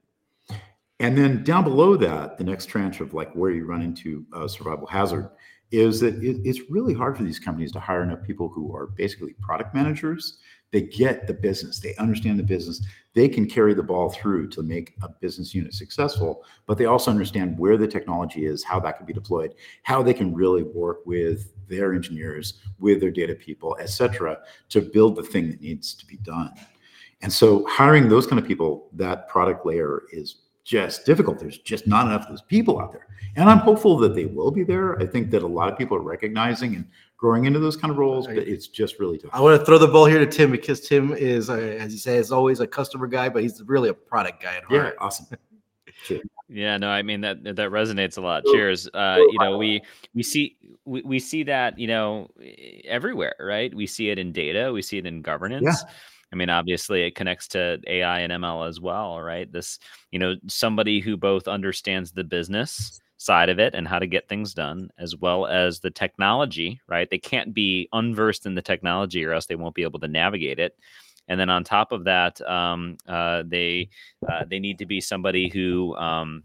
[0.99, 4.47] and then down below that, the next tranche of like where you run into uh,
[4.47, 5.29] survival hazard
[5.71, 8.87] is that it, it's really hard for these companies to hire enough people who are
[8.87, 10.39] basically product managers.
[10.71, 14.61] They get the business, they understand the business, they can carry the ball through to
[14.61, 18.97] make a business unit successful, but they also understand where the technology is, how that
[18.97, 23.77] can be deployed, how they can really work with their engineers, with their data people,
[23.79, 26.51] et cetera, to build the thing that needs to be done.
[27.21, 30.35] And so hiring those kind of people, that product layer is
[30.67, 31.39] just difficult.
[31.39, 33.07] There's just not enough of those people out there.
[33.37, 34.99] And I'm hopeful that they will be there.
[35.01, 37.97] I think that a lot of people are recognizing and growing into those kind of
[37.97, 39.31] roles, but it's just really tough.
[39.33, 41.99] I want to throw the ball here to Tim because Tim is, uh, as you
[41.99, 44.95] say, is always a customer guy, but he's really a product guy at heart.
[44.97, 45.27] Yeah, awesome.
[46.49, 48.45] Yeah, no, I mean that that resonates a lot.
[48.45, 48.87] Cheers.
[48.93, 49.81] Uh, you know, we
[50.13, 52.29] we see we, we see that you know
[52.85, 53.73] everywhere, right?
[53.75, 55.65] We see it in data, we see it in governance.
[55.65, 55.91] Yeah
[56.31, 59.51] I mean, obviously, it connects to AI and ML as well, right?
[59.51, 59.79] This,
[60.11, 64.27] you know, somebody who both understands the business side of it and how to get
[64.27, 67.09] things done, as well as the technology, right?
[67.09, 70.59] They can't be unversed in the technology, or else they won't be able to navigate
[70.59, 70.77] it.
[71.29, 73.89] And then on top of that, um, uh, they
[74.29, 76.43] uh, they need to be somebody who um,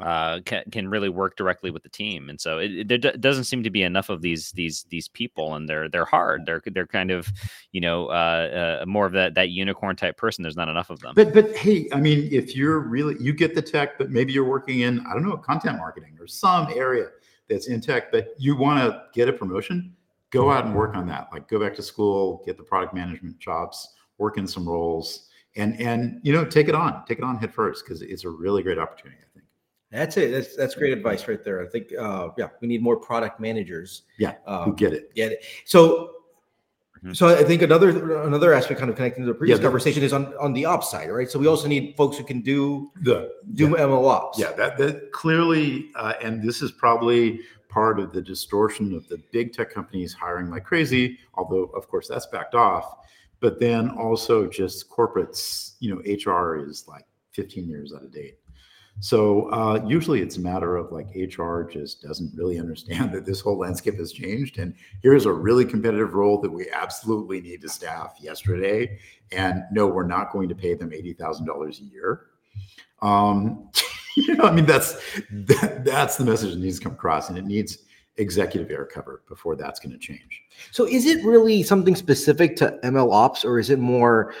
[0.00, 2.28] uh, can, can really work directly with the team.
[2.28, 5.08] And so it, it, there d- doesn't seem to be enough of these these these
[5.08, 6.46] people, and they're they're hard.
[6.46, 7.32] They're they're kind of
[7.72, 10.42] you know uh, uh, more of that that unicorn type person.
[10.42, 11.14] There's not enough of them.
[11.14, 14.48] But but hey, I mean, if you're really you get the tech, but maybe you're
[14.48, 17.08] working in I don't know content marketing or some area
[17.48, 19.94] that's in tech, but you want to get a promotion,
[20.30, 21.28] go out and work on that.
[21.32, 25.80] Like go back to school, get the product management jobs, work in some roles, and
[25.80, 28.64] and you know take it on, take it on head first because it's a really
[28.64, 29.23] great opportunity.
[29.94, 30.14] I think.
[30.14, 30.30] That's it.
[30.32, 31.62] That's that's great advice right there.
[31.64, 34.02] I think uh, yeah, we need more product managers.
[34.18, 35.14] Yeah, uh, who get it?
[35.14, 35.44] get it.
[35.64, 36.10] So
[37.04, 37.14] Mhm.
[37.14, 40.02] so I think another another aspect kind of connecting to the previous Yeah, the- conversation
[40.02, 41.28] is on on the ops side, right?
[41.30, 44.38] So we also need folks who can do The do ML ops.
[44.38, 49.18] Yeah, that that clearly, uh, and this is probably part of the distortion of the
[49.32, 51.18] big tech companies hiring like crazy.
[51.34, 52.96] Although, of course, that's backed off.
[53.40, 58.38] But then also just corporates, you know, HR is like 15 years out of date.
[59.00, 63.40] So uh, usually it's a matter of like HR just doesn't really understand that this
[63.40, 64.58] whole landscape has changed.
[64.58, 68.98] And here's a really competitive role that we absolutely need to staff yesterday.
[69.32, 72.26] And no, we're not going to pay them $80,000 a year.
[73.02, 73.70] Um,
[74.16, 74.94] you know, I mean, that's
[75.30, 77.78] that, that's the message that needs to come across, and it needs
[78.16, 80.42] executive air cover before that's going to change.
[80.70, 84.34] So is it really something specific to ML ops, or is it more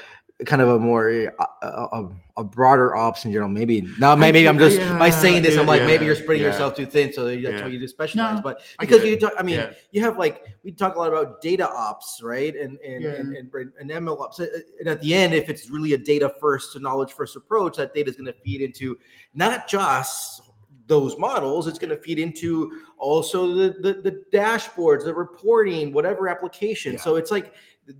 [0.46, 3.48] kind of a more uh, a, a broader ops in general?
[3.48, 6.50] Maybe now, maybe I'm just by saying this, I'm like yeah, maybe you're spreading yeah.
[6.50, 7.62] yourself too thin, so that's Yeah.
[7.62, 8.36] why you just specialize.
[8.36, 9.72] No, but I because get you talk, I mean, Yeah.
[9.92, 12.54] you have like we talk a lot about data ops, right?
[12.56, 13.10] And and Yeah.
[13.10, 14.40] and, and, and ML ops.
[14.40, 14.46] Uh,
[14.80, 17.94] And at the end, if it's really a data first to knowledge first approach, that
[17.94, 18.98] data is going to feed into
[19.34, 20.42] not just
[20.86, 26.28] those models it's going to feed into also the, the the dashboards the reporting whatever
[26.28, 26.98] application Yeah.
[27.00, 27.54] so it's like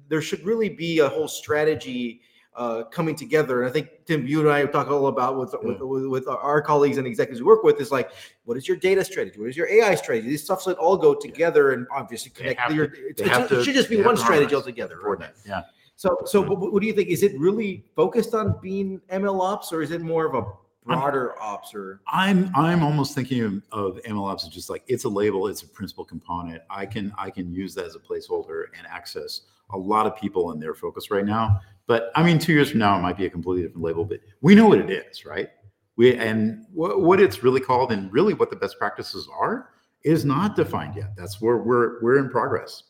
[0.09, 2.21] there should really be a whole strategy
[2.57, 5.81] uh, coming together and i think tim you and i talk all about with, with,
[5.81, 8.13] with with our colleagues and executives we work with is like
[8.45, 11.15] what is your data strategy what is your ai strategy these stuff should all go
[11.15, 14.55] together and obviously connect to- your, it's, it's- to- it should just be one strategy
[14.55, 15.31] altogether right?
[15.45, 15.63] Yeah.
[15.97, 16.71] so so Mhm.
[16.73, 20.01] what, do you think is it really focused on being ml ops or is it
[20.01, 20.45] more of a
[20.87, 25.09] broader ops or I'm I'm almost thinking of, of MLOps as just like it's a
[25.09, 26.63] label, it's a principal component.
[26.69, 29.41] I can I can use that as a placeholder and access
[29.75, 31.61] a lot of people in their focus right now.
[31.87, 34.05] But I mean, two years from now, it might be a completely different label.
[34.05, 35.51] But we know what it is, right?
[35.97, 39.71] We and what, what it's really called and really what the best practices are
[40.03, 41.15] is not defined yet.
[41.17, 42.85] That's where we're we're in progress.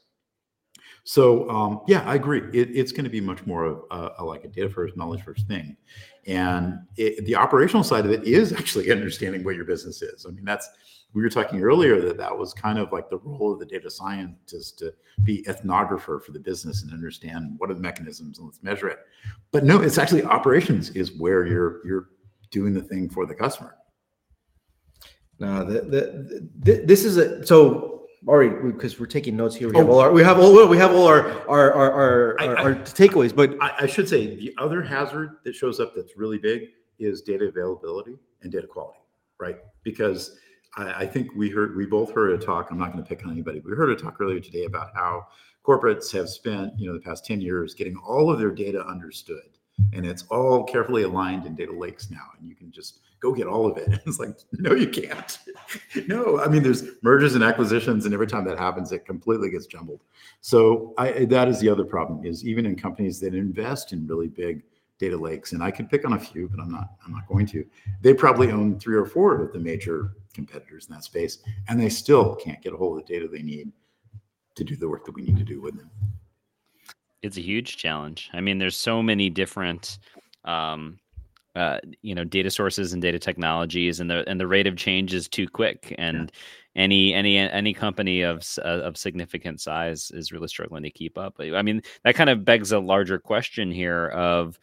[1.05, 2.43] So um, yeah, I agree.
[2.53, 5.23] It, it's going to be much more of a, a, like a data first, knowledge
[5.23, 5.77] first thing,
[6.27, 10.25] and it, the operational side of it is actually understanding what your business is.
[10.27, 10.69] I mean, that's
[11.15, 13.89] we were talking earlier that that was kind of like the role of the data
[13.89, 14.93] scientist to
[15.23, 18.99] be ethnographer for the business and understand what are the mechanisms and let's measure it.
[19.53, 22.09] But no, it's actually operations is where you're you're
[22.51, 23.77] doing the thing for the customer.
[25.39, 29.69] No, the, the, the this is a so Ari because we're taking notes here.
[29.69, 29.93] We have Oh.
[29.93, 32.75] all our we have all we have all our our our our, I- I- our
[32.75, 36.71] takeaways, but I, I should say the other hazard that shows up that's really big
[36.99, 39.01] is data availability and data quality,
[39.41, 39.59] right?
[39.83, 40.39] Because
[40.77, 42.71] I, I think we heard we both heard a talk.
[42.71, 43.61] I'm not going to pick on anybody.
[43.61, 45.27] We heard a talk earlier today about how
[45.65, 49.59] corporates have spent you know the past 10 years getting all of their data understood,
[49.93, 53.47] and it's all carefully aligned in data lakes now, and you can just go get
[53.47, 54.01] all of it.
[54.07, 55.39] It's like no, you can't.
[56.07, 59.67] no, I mean there's mergers and acquisitions, and every time that happens, it completely gets
[59.67, 60.03] jumbled.
[60.41, 64.29] So I, that is the other problem is even in companies that invest in really
[64.29, 64.63] big
[64.99, 66.91] data lakes, and I could pick on a few, but I'm not.
[67.05, 67.65] I'm not going to.
[68.01, 71.89] They probably own three or four of the major competitors in that space, and they
[71.89, 73.73] still can't get a hold of the data they need
[74.57, 75.91] to do the work that we need to do with them.
[77.23, 78.31] It's a huge challenge.
[78.33, 79.99] I mean, there's so many different,
[80.45, 80.99] um,
[81.57, 85.15] uh, you know, data sources and data technologies, and the and the rate of change
[85.15, 85.95] is too quick.
[85.97, 86.31] And
[86.77, 91.37] any any any company of uh, of significant size is really struggling to keep up.
[91.39, 94.59] I mean, that kind of begs a larger question here of,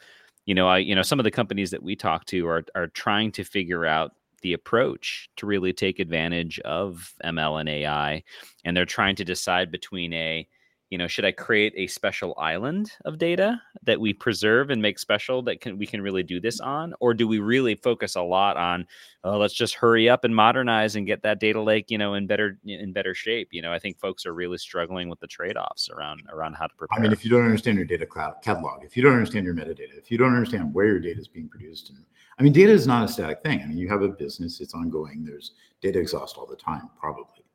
[0.46, 2.88] you know, I you know some of the companies that we talk to are are
[2.88, 4.12] trying to figure out
[4.42, 8.24] the approach to really take advantage of ML and AI,
[8.66, 10.48] and they're trying to decide between a
[10.92, 15.00] you know should i create a special island of data that we preserve and make
[15.00, 18.22] special that can we can really do this on or do we really focus a
[18.22, 18.86] lot on
[19.24, 22.28] oh let's just hurry up and modernize and get that data lake you know in
[22.28, 25.90] better in better shape you know i think folks are really struggling with the trade-offs
[25.90, 28.84] around around how to prepare I mean, if you don't understand your data cloud catalog,
[28.84, 31.48] if you don't understand your metadata, if you don't understand where your data is being
[31.48, 32.00] produced, and
[32.38, 33.62] I mean, data is not a static thing.
[33.62, 35.24] I mean, you have a business; it's ongoing.
[35.24, 37.46] There's data exhaust all the time, probably.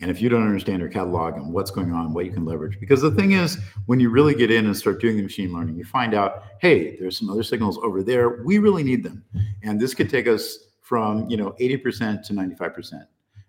[0.00, 2.78] And if you don't understand your catalog and what's going on, what you can leverage,
[2.78, 5.76] because the thing is, when you really get in and start doing the machine learning,
[5.76, 8.42] you find out, hey, there's some other signals over there.
[8.44, 9.24] We really need them,
[9.62, 13.06] and this could take us from you know 80% to 95%.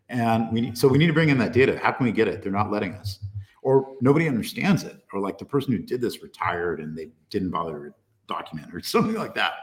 [0.10, 1.78] And we need, so we need to bring in that data.
[1.78, 2.42] How can we get it?
[2.42, 3.20] They're not letting us.
[3.62, 5.04] Or nobody understands it.
[5.12, 7.94] Or like the person who did this retired and they didn't bother to
[8.28, 9.54] document or something like that.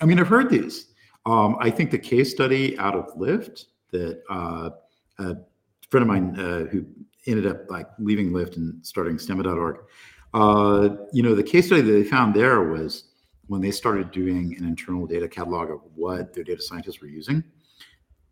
[0.00, 0.86] I mean, I've heard these.
[1.26, 4.70] Um, I think the case study out of Lyft that uh,
[5.88, 6.84] a friend of mine uh, who
[7.26, 9.78] ended up like leaving Lyft and starting stemma.org,
[10.34, 13.04] uh, you know, the case study that they found there was
[13.46, 17.42] when they started doing an internal data catalog of what their data scientists were using,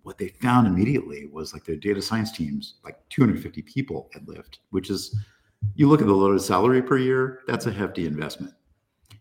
[0.03, 4.59] what they found immediately was like their data science teams, like 250 people at Lyft,
[4.71, 5.17] which is,
[5.75, 8.53] you look at the loaded salary per year, that's a hefty investment.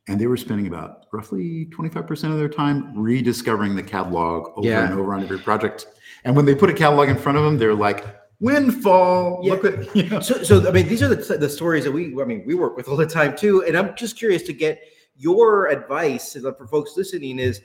[0.07, 4.86] And they were spending about roughly 25% of their time rediscovering the catalog over Yeah.
[4.86, 5.88] and over on every project.
[6.25, 8.05] And when they put a catalog in front of them, they're like,
[8.39, 9.41] windfall.
[9.43, 9.53] Yeah.
[9.53, 10.19] Look at, you know.
[10.19, 12.75] So, so I mean, these are the, the stories that we, I mean, we work
[12.75, 13.63] with all the time too.
[13.63, 14.81] And I'm just curious to get
[15.17, 17.61] your advice and for folks listening is,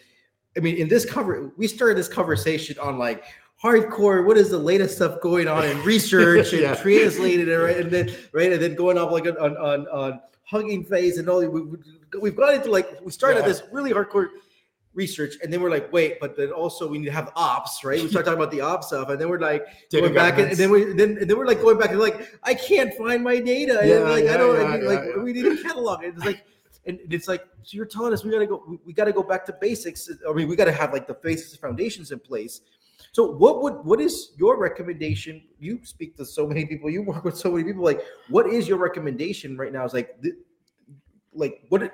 [0.57, 3.25] I mean, in this cover, we started this conversation on like
[3.63, 4.25] hardcore.
[4.27, 6.75] What is the latest stuff going on in research and Yeah.
[6.75, 7.77] translated it, right?
[7.79, 8.53] And then, right.
[8.53, 11.79] And then going off like on, on, on Hugging Face and all, we, we-
[12.21, 13.47] we've gone into like, we started Yeah.
[13.49, 14.29] this really hardcore
[14.95, 18.03] research and then we're like, wait, but then also we need to have ops, right?
[18.03, 19.09] We start talking about the ops stuff.
[19.09, 21.47] And then we're like, Data going back and, and then we then and then we're
[21.47, 23.81] like going back and like I can't find my data.
[23.81, 26.05] and Yeah, like yeah, I don't yeah, and, yeah, like we need a catalog.
[26.05, 26.45] And it's like
[26.87, 29.47] and it's like so you're telling us we gotta go we, we gotta go back
[29.47, 30.11] to basics.
[30.29, 32.63] I mean we gotta have like the basics foundations in place.
[33.13, 35.43] So what would what is your recommendation?
[35.59, 37.83] You speak to so many people, you work with so many people.
[37.83, 39.85] Like, what is your recommendation right now?
[39.85, 40.37] Is like th-
[41.33, 41.93] like what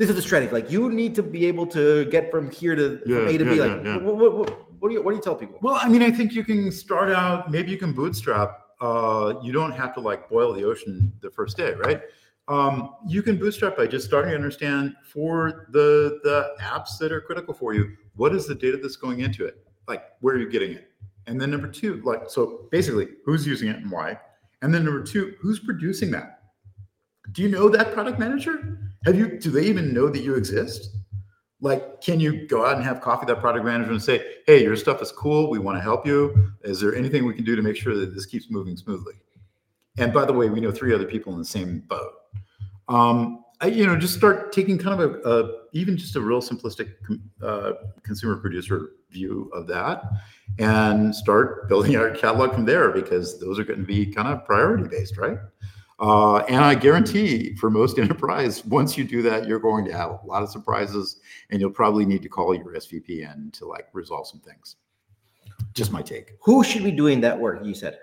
[0.00, 0.50] this is the strategy.
[0.50, 3.60] Like you need to be able to get from here to from A to B.
[3.60, 3.96] Like yeah, yeah.
[3.98, 5.58] What, what, what, what do you what do you tell people?
[5.60, 7.50] Well, I mean, I think you can start out.
[7.50, 8.62] Maybe you can bootstrap.
[8.80, 12.00] Uh, you don't have to like boil the ocean the first day, right?
[12.48, 17.20] Um, you can bootstrap by just starting to understand for the the apps that are
[17.20, 17.94] critical for you.
[18.16, 19.58] What is the data that's going into it?
[19.86, 20.90] Like, where are you getting it?
[21.26, 24.18] And then number two, like, so basically, who's using it and why?
[24.62, 26.40] And then number two, who's producing that?
[27.32, 28.89] Do you know that product manager?
[29.04, 29.38] Have you?
[29.38, 30.90] Do they even know that you exist?
[31.60, 34.62] like can you go out and have coffee with that product manager and say hey
[34.62, 37.54] your stuff is cool we want to help you is there anything we can do
[37.54, 39.14] to make sure that this keeps moving smoothly
[39.98, 42.12] and by the way we know three other people in the same boat
[42.88, 46.40] um, I, you know just start taking kind of a, a even just a real
[46.40, 46.92] simplistic
[47.42, 47.72] uh,
[48.02, 50.02] consumer producer view of that
[50.58, 54.44] and start building our catalog from there because those are going to be kind of
[54.44, 55.38] priority based right
[56.00, 60.10] uh, and I guarantee for most enterprise, once you do that, you're going to have
[60.10, 61.20] a lot of surprises,
[61.50, 64.76] and you'll probably need to call your SVP in to like resolve some things.
[65.74, 66.32] Just my take.
[66.42, 67.64] Who should be doing that work?
[67.64, 67.98] You said.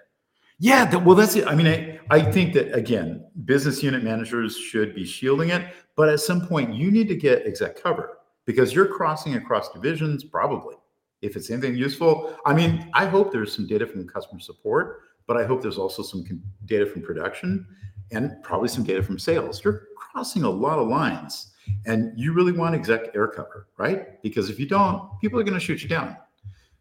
[0.60, 1.48] Yeah, well, that's it.
[1.48, 6.10] I mean, I, I think that again, business unit managers should be shielding it, but
[6.10, 10.76] at some point, you need to get exec cover because you're crossing across divisions, probably.
[11.22, 15.38] If it's anything useful, I mean, I hope there's some data from customer support, but
[15.38, 16.26] I hope there's also some
[16.66, 17.68] data from production
[18.12, 19.64] and probably some data from sales.
[19.64, 21.52] You're crossing a lot of lines,
[21.86, 24.22] and you really want exec air cover, right?
[24.22, 26.16] Because if you don't, people are going to shoot you down.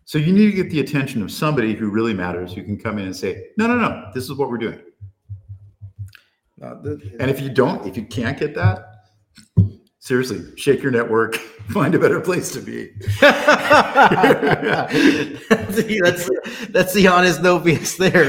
[0.05, 2.99] So you need to get the attention of somebody who really matters, who can come
[2.99, 4.80] in and say, no, no, no, this is what we're doing.
[6.61, 8.95] And if you don't, if you can't get that,
[10.07, 11.35] seriously, shake your network,
[11.71, 12.93] find a better place to be.
[15.73, 16.31] See, that's
[16.71, 18.29] that's the honest no BS there.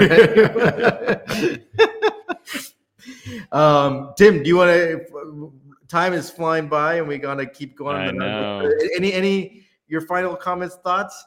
[3.30, 3.52] right?
[3.52, 5.54] um, Tim, do you want to?
[5.88, 7.96] Time is flying by, and we gotta keep going.
[7.96, 8.70] I know.
[8.96, 11.26] Any any your final comments, thoughts?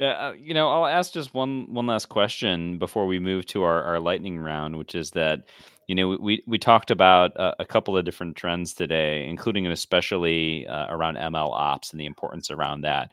[0.00, 3.62] Uh, uh, you know, I'll ask just one one last question before we move to
[3.62, 5.44] our, our lightning round, which is that,
[5.88, 9.72] you know, we we talked about uh, a couple of different trends today, including and
[9.72, 13.10] especially uh, around ML ops and the importance around that.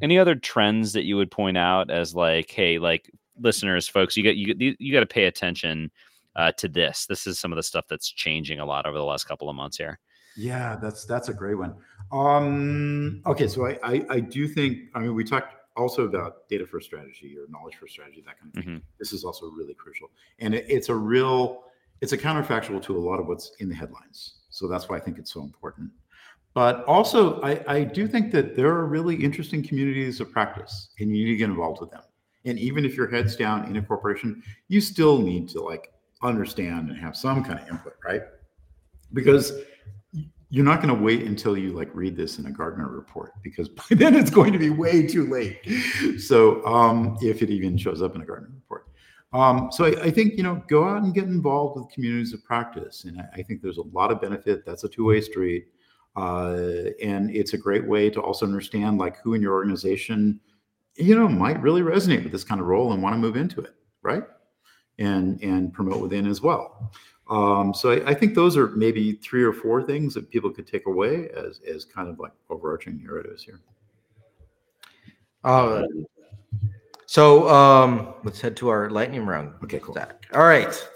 [0.00, 3.10] Any other trends that you would point out as like, hey, like
[3.40, 5.90] listeners, folks, you got you you, got to pay attention
[6.36, 7.06] uh, to this.
[7.06, 9.56] This is some of the stuff that's changing a lot over the last couple of
[9.56, 9.98] months here.
[10.36, 11.74] Yeah, that's that's a great one.
[12.10, 16.66] Um, okay, so I, I I do think I mean we talked also about data
[16.66, 18.74] first strategy or knowledge first strategy that kind of thing.
[18.76, 18.82] Mhm.
[18.98, 21.64] This is also really crucial, and it, it's a real
[22.02, 24.34] it's a counterfactual to a lot of what's in the headlines.
[24.50, 25.90] So that's why I think it's so important.
[26.52, 31.16] But also, I, I do think that there are really interesting communities of practice, and
[31.16, 32.02] you need to get involved with them.
[32.44, 35.92] And even if your head's down in a corporation, you still need to like
[36.22, 38.22] understand and have some kind of input, right?
[39.12, 39.52] Because
[40.50, 43.68] you're not going to wait until you like read this in a Gartner report because
[43.70, 45.60] by then it's going to be way too late.
[46.20, 48.88] So um, if it even shows up in a Gartner report.
[49.32, 52.44] Um, so I, I think you know go out and get involved with communities of
[52.44, 54.64] practice, and I, I think there's a lot of benefit.
[54.66, 55.68] That's a two-way street,
[56.16, 56.56] uh,
[57.02, 60.40] and it's a great way to also understand like who in your organization
[60.96, 63.60] you know, might really resonate with this kind of role and want to move into
[63.60, 64.24] it, right?
[64.98, 66.92] And and promote within as well.
[67.30, 70.66] Um, so I, I, think those are maybe three or four things that people could
[70.66, 73.60] take away as as kind of like overarching narratives here.
[75.44, 75.84] Uh,
[77.12, 79.52] so um, let's head to our lightning round.
[79.62, 79.94] Okay, cool.
[80.32, 80.88] All right.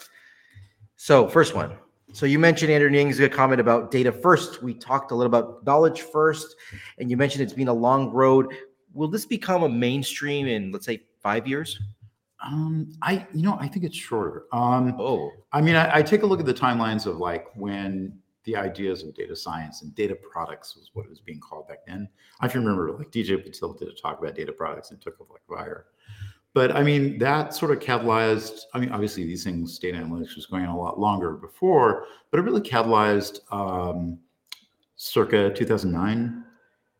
[0.96, 1.76] So first one.
[2.14, 4.62] So you mentioned Andrew Ng's good comment about data first.
[4.62, 6.56] We talked a little about knowledge first,
[6.96, 8.54] and you mentioned it's been a long road.
[8.94, 11.78] Will this become a mainstream in let's say five years?
[12.42, 14.44] Um, I you know I think it's shorter.
[14.54, 18.18] Um, oh, I mean I, I take a look at the timelines of like when
[18.44, 21.84] the ideas of data science and data products was what it was being called back
[21.86, 22.08] then.
[22.40, 25.26] I can remember like DJ Patil did a talk about data products and took off
[25.30, 25.86] like fire.
[26.56, 30.46] But I mean, that sort of catalyzed, I mean, obviously these things, data analytics was
[30.46, 34.18] going on a lot longer before, but it really catalyzed um,
[34.96, 36.44] circa 2009.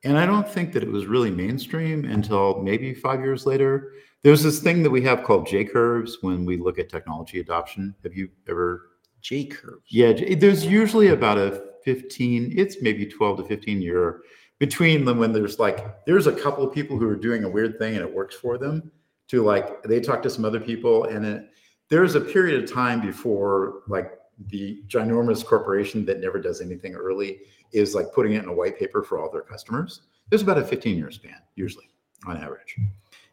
[0.04, 3.92] And I don't think that it was really mainstream until maybe five years later.
[4.22, 7.94] There's this thing that we have called J curves when we look at technology adoption.
[8.02, 8.90] Have you ever
[9.22, 9.86] J curves.
[9.88, 14.20] Yeah, there's usually about a 15, it's maybe 12 to 15 year
[14.59, 17.78] between them when there's like, there's a couple of people who are doing a weird
[17.78, 18.92] thing and it works for them
[19.28, 21.50] to like, they talk to some other people and it,
[21.88, 24.12] there's a period of time before like
[24.48, 27.40] the ginormous corporation that never does anything early
[27.72, 30.02] is like putting it in a white paper for all their customers.
[30.30, 31.88] There's about a 15 year span usually
[32.26, 32.76] on average.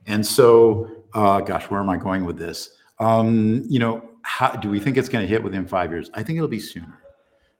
[0.05, 2.77] And so, uh, gosh, where am I going with this?
[2.99, 6.09] Um, you know, how do we think it's going to hit within five years?
[6.13, 6.99] I think it'll be sooner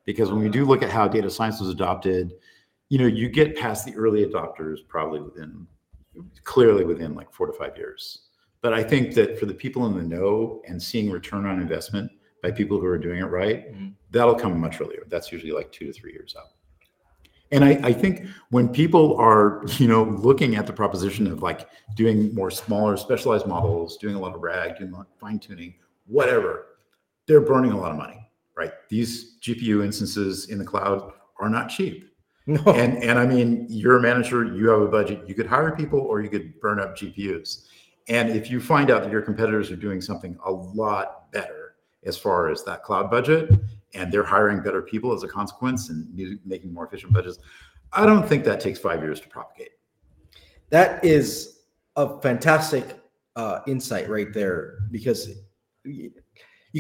[0.06, 2.34] because when we do look at how data science was adopted,
[2.90, 5.68] you know, you get past the early adopters probably within
[6.44, 8.28] clearly within like four to five years.
[8.62, 12.12] But I think that for the people in the know and seeing return on investment
[12.42, 13.90] by people who are doing it right, mm-hmm.
[14.12, 15.04] that'll come much earlier.
[15.10, 16.48] That's usually like two to three years out.
[17.52, 21.70] And I, I, think when people are, you know, looking at the proposition of like
[21.96, 25.76] doing more smaller specialized models, doing a lot of RAG, doing fine tuning,
[26.08, 26.66] whatever,
[27.28, 28.72] they're burning a lot of money, right?
[28.90, 32.10] These GPU instances in the cloud are not cheap.
[32.46, 32.62] No.
[32.74, 36.00] And and I mean, you're a manager, you have a budget, you could hire people
[36.00, 37.68] or you could burn up GPUs.
[38.10, 41.76] And if you find out that your competitors are doing something a lot better
[42.06, 43.50] as far as that cloud budget,
[43.94, 47.40] and they're hiring better people as a consequence and making more efficient budgets,
[47.94, 49.70] I don't think that takes five years to propagate.
[50.70, 51.60] That is
[51.96, 53.00] a fantastic
[53.36, 55.30] uh, insight right there because
[55.84, 56.12] you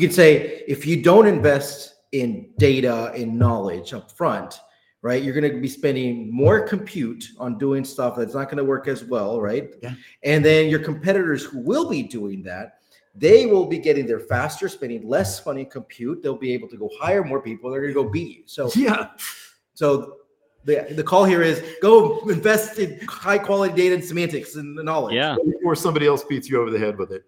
[0.01, 4.59] can say if you don't invest in data in knowledge up front,
[5.03, 8.63] right, you're going to be spending more compute on doing stuff that's not going to
[8.63, 9.75] work as well, right?
[9.83, 9.93] Yeah.
[10.23, 12.79] And then your competitors who will be doing that,
[13.13, 16.23] they will be getting there faster, spending less money compute.
[16.23, 17.69] They'll be able to go hire more people.
[17.69, 18.43] They're going to go beat you.
[18.45, 19.09] So yeah.
[19.73, 20.19] So
[20.63, 25.15] the, the call here is go invest in high quality data and semantics and knowledge.
[25.15, 25.35] Yeah.
[25.65, 27.25] Or somebody else beats you over the head with it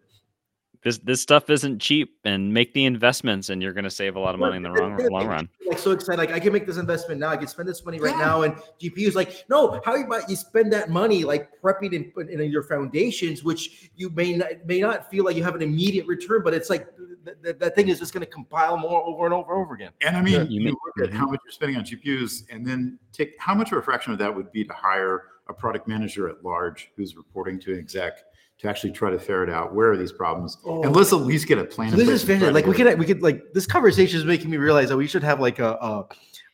[0.85, 4.19] this this stuff isn't cheap and make the investments and you're going to save a
[4.19, 6.67] lot of money in the long, long run like so excited like i can make
[6.67, 8.25] this investment now i can spend this money right yeah.
[8.25, 12.51] now and gpus like no how about you spend that money like prepping in, in,
[12.51, 16.41] your foundations which you may not may not feel like you have an immediate return
[16.43, 16.87] but it's like
[17.25, 19.73] th- th- that thing is just going to compile more over and over and over
[19.73, 20.43] again and i mean yeah.
[20.43, 23.71] you, you look at how much you're spending on gpus and then take how much
[23.71, 27.15] of a fraction of that would be to hire a product manager at large who's
[27.15, 28.19] reporting to an exec
[28.65, 30.83] to actually try to ferret out where are these problems oh.
[30.83, 31.91] and let's at least get a plan.
[31.91, 32.53] So this is fantastic.
[32.53, 35.23] Like we could we could like this conversation is making me realize that we should
[35.23, 35.77] have like a.
[35.81, 36.05] a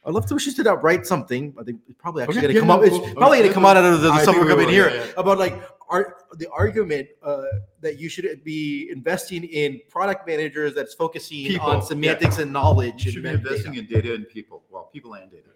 [0.03, 1.53] I'd love to wish to write something.
[1.59, 2.81] I think it's probably actually okay, going to yeah, come up.
[2.83, 5.11] It's probably going to come out of the, the summer coming here yeah, yeah.
[5.15, 7.43] about like our, the argument uh,
[7.81, 13.05] that you should be investing in product managers that's focusing people, on semantics and knowledge.
[13.05, 13.83] You should and be investing data.
[13.83, 14.63] in data and people.
[14.71, 15.49] Well, people and data.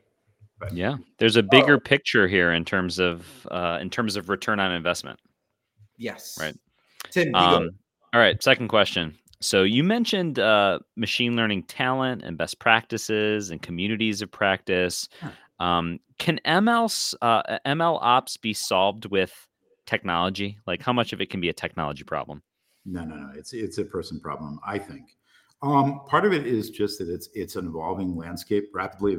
[0.60, 0.72] Right.
[0.74, 1.80] Yeah, there's a bigger oh.
[1.80, 5.20] picture here in terms of uh, in terms of return on investment.
[5.98, 6.38] Yes.
[6.40, 6.56] Right.
[7.12, 7.70] Tim, um,
[8.14, 8.42] all right.
[8.42, 9.18] Second question.
[9.42, 15.08] So you mentioned uh, machine learning talent and best practices and communities of practice.
[15.60, 19.48] Um, can ML uh, ML ops be solved with
[19.86, 20.58] technology?
[20.66, 22.42] Like, how much of it can be a technology problem?
[22.86, 23.32] No, no, no.
[23.36, 24.60] It's it's a person problem.
[24.66, 25.16] I think.
[25.62, 29.14] Um, part of it is just that it's it's an evolving landscape, rapidly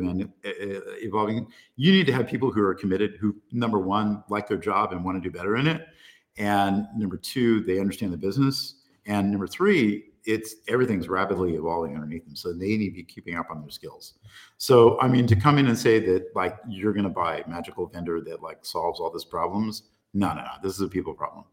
[0.45, 1.47] evolving.
[1.77, 5.05] You need to have people who are committed, who number one like their job and
[5.05, 5.87] want to do better in it,
[6.39, 8.75] and number two, they understand the business.
[9.07, 12.37] And number three, it's everything's rapidly evolving underneath them.
[12.37, 14.15] So they need to be keeping up on their skills.
[14.59, 17.87] So I mean, to come in and say that like you're gonna buy a magical
[17.87, 20.51] vendor that like solves all these problems, no, no, no.
[20.63, 21.45] This is a people problem.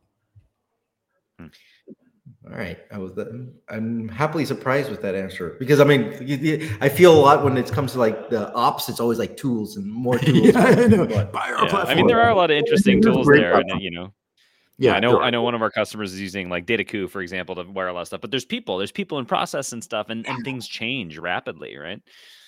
[1.40, 1.48] Hmm.
[2.46, 3.12] All right, I was.
[3.70, 7.72] I'm happily surprised with that answer because I mean, I feel a lot when it
[7.72, 8.90] comes to like the ops.
[8.90, 10.48] It's always like tools and more tools.
[10.48, 11.06] yeah, I know.
[11.06, 11.88] Buy our yeah, platform.
[11.88, 14.14] I mean, there are a lot of interesting tools there, and, you know
[14.78, 15.22] Yeah, I know.
[15.22, 17.94] I know one of our customers is using like Dataiku, for example, to wire a
[17.94, 18.22] lot of stuff.
[18.22, 22.02] But there's people, there's people in process and stuff, and, and things change rapidly, right?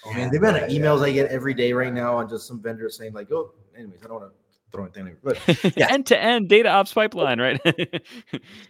[0.06, 2.62] Oh man, the amount of emails I get every day right now on just some
[2.62, 5.40] vendors saying like, "Oh, anyways, I don't want to throw anything." But
[5.78, 7.62] yeah, end to end data ops pipeline, right?
[7.64, 8.02] that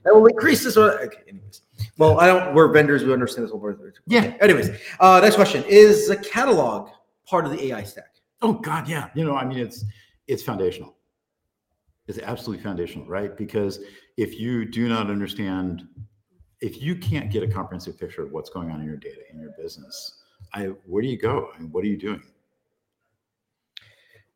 [0.06, 0.92] will increase this one.
[0.92, 1.62] Okay, anyways,
[1.98, 2.54] well, I don't.
[2.56, 3.06] We're vendors.
[3.06, 3.62] We understand this whole.
[3.62, 3.94] Word.
[4.06, 4.36] Yeah.
[4.42, 6.90] Anyways, uh, next question is the catalog
[7.26, 8.16] part of the AI stack?
[8.42, 9.10] Oh God, yeah.
[9.16, 9.86] You know, I mean, it's
[10.28, 10.95] it's foundational.
[12.08, 13.36] It's absolutely foundational, right?
[13.36, 13.80] Because
[14.18, 15.88] if you do not understand,
[16.62, 19.40] if you can't get a comprehensive picture of what's going on in your data in
[19.40, 20.22] your business,
[20.54, 21.50] I where do you go?
[21.56, 22.22] I mean, what are you doing?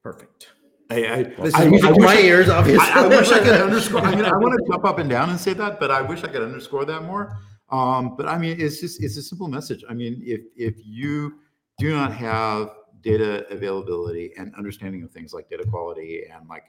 [0.01, 0.49] Perfect.
[0.91, 2.89] I, I, this is music to my I, ears, obviously.
[2.89, 4.01] I, I, wish I could underscore.
[4.01, 6.23] I mean, I want to jump up and down and say that, but I wish
[6.23, 7.37] I could underscore that more.
[7.69, 9.83] Um, but I mean, it's just it's a simple message.
[9.87, 11.35] I mean, if if you
[11.77, 16.63] do not have data availability and understanding of things like data quality and like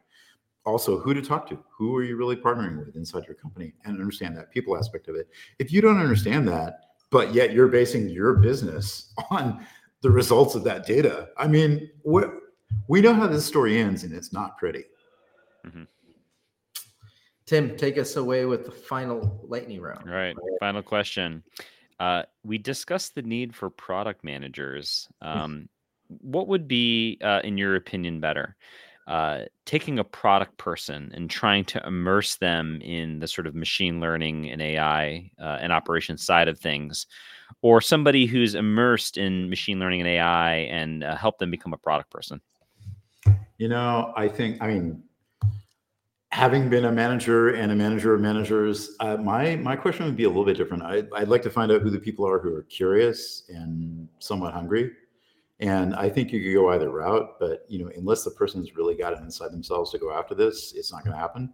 [0.67, 3.99] also who to talk to who are you really partnering with inside your company and
[3.99, 5.29] understand that people aspect of it.
[5.59, 6.81] If you don't understand that
[7.11, 9.67] but yet you're basing your business on
[10.01, 11.91] the results of that data i mean
[12.89, 14.85] we know how this story ends and it's not pretty.
[15.67, 15.83] Mm-hmm.
[17.45, 20.09] tim take us away with the final lightning round.
[20.09, 20.35] All right.
[20.59, 21.43] Final question.
[21.99, 25.07] Uh, we discussed the need for product managers.
[25.21, 25.69] Um,
[26.09, 28.57] what would be, uh, in your opinion, better?
[29.11, 33.99] Uh, taking a product person and trying to immerse them in the sort of machine
[33.99, 37.09] learning and AI uh, and operations side of things,
[37.61, 41.77] or somebody who's immersed in machine learning and AI and uh, help them become a
[41.77, 42.41] product person?
[43.59, 45.03] You know, I think, I mean,
[46.31, 50.23] having been a manager and a manager of managers, uh, my my question would be
[50.23, 50.85] a little bit different.
[50.85, 54.55] I, I'd like to find out who the people are who are curious and somewhat
[54.55, 54.93] hungry
[55.61, 58.95] and I think you could go either route, but you know, unless the person's really
[58.95, 61.53] got it inside themselves to go after this, it's not going to happen.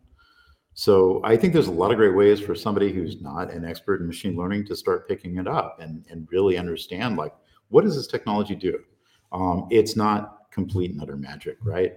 [0.75, 4.01] So I think there's a lot of great ways for somebody who's not an expert
[4.01, 7.33] in machine learning to start picking it up and, and really understand like
[7.69, 8.79] what does this technology do?
[9.33, 11.95] Um, it's not complete and utter magic, right?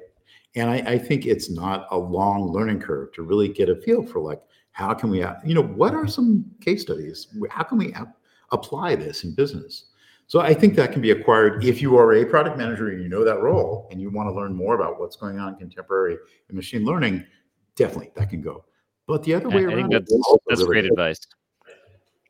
[0.55, 4.03] And I, I think it's not a long learning curve to really get a feel
[4.03, 4.41] for like
[4.71, 7.27] how can we, you know, what are some case studies?
[7.49, 8.17] How can we ap-
[8.51, 9.88] apply this in business?
[10.29, 13.09] So I think that can be acquired if you are a product manager and you
[13.09, 16.17] know that role and you want to learn more about what's going on in contemporary
[16.49, 17.25] and machine learning,
[17.75, 18.63] definitely that can go.
[19.07, 20.13] But the other way I, around, that's,
[20.47, 20.91] that's really great good.
[20.91, 21.19] advice.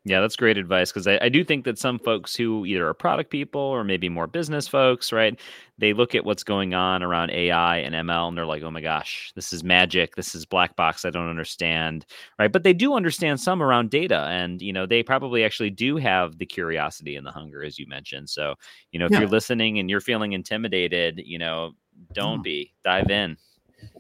[0.10, 2.95] Yeah, that's great advice because I, I, do think that some folks who either are
[2.95, 5.39] product people or maybe more business folks, right?
[5.78, 8.82] They look at what's going on around AI and ML and they're like, oh my
[8.82, 10.16] gosh, this is magic.
[10.16, 11.05] This is black box.
[11.05, 12.07] I don't understand,
[12.39, 12.51] right?
[12.51, 16.39] But they do understand some around data and, you know, they probably actually do have
[16.39, 18.32] the curiosity and the hunger, as you mentioned.
[18.32, 18.55] So,
[18.91, 19.20] you know, if yeah.
[19.20, 21.74] you're listening and you're feeling intimidated, you know,
[22.14, 22.45] don't mm.
[22.45, 23.38] be, dive in.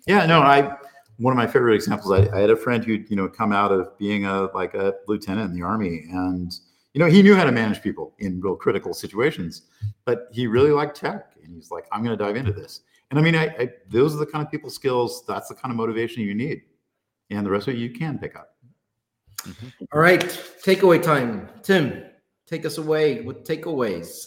[0.07, 0.75] Yeah, no, I,
[1.19, 3.71] one of my favorite examples I, I, had a friend who you know come out
[3.71, 6.51] of being a like a lieutenant in the army and
[6.93, 9.63] you know he knew how to manage people in real critical situations
[10.05, 12.81] but he really liked tech and he's like i'm going to dive into this.
[13.11, 15.71] And i mean I, I, those are the kind of people skills that's the kind
[15.71, 16.63] of motivation you need
[17.29, 18.55] and the rest of it you can pick up.
[19.41, 19.67] Mm-hmm.
[19.93, 20.21] All right
[20.63, 21.49] takeaway time.
[21.63, 22.03] Tim
[22.47, 24.25] take us away with takeaways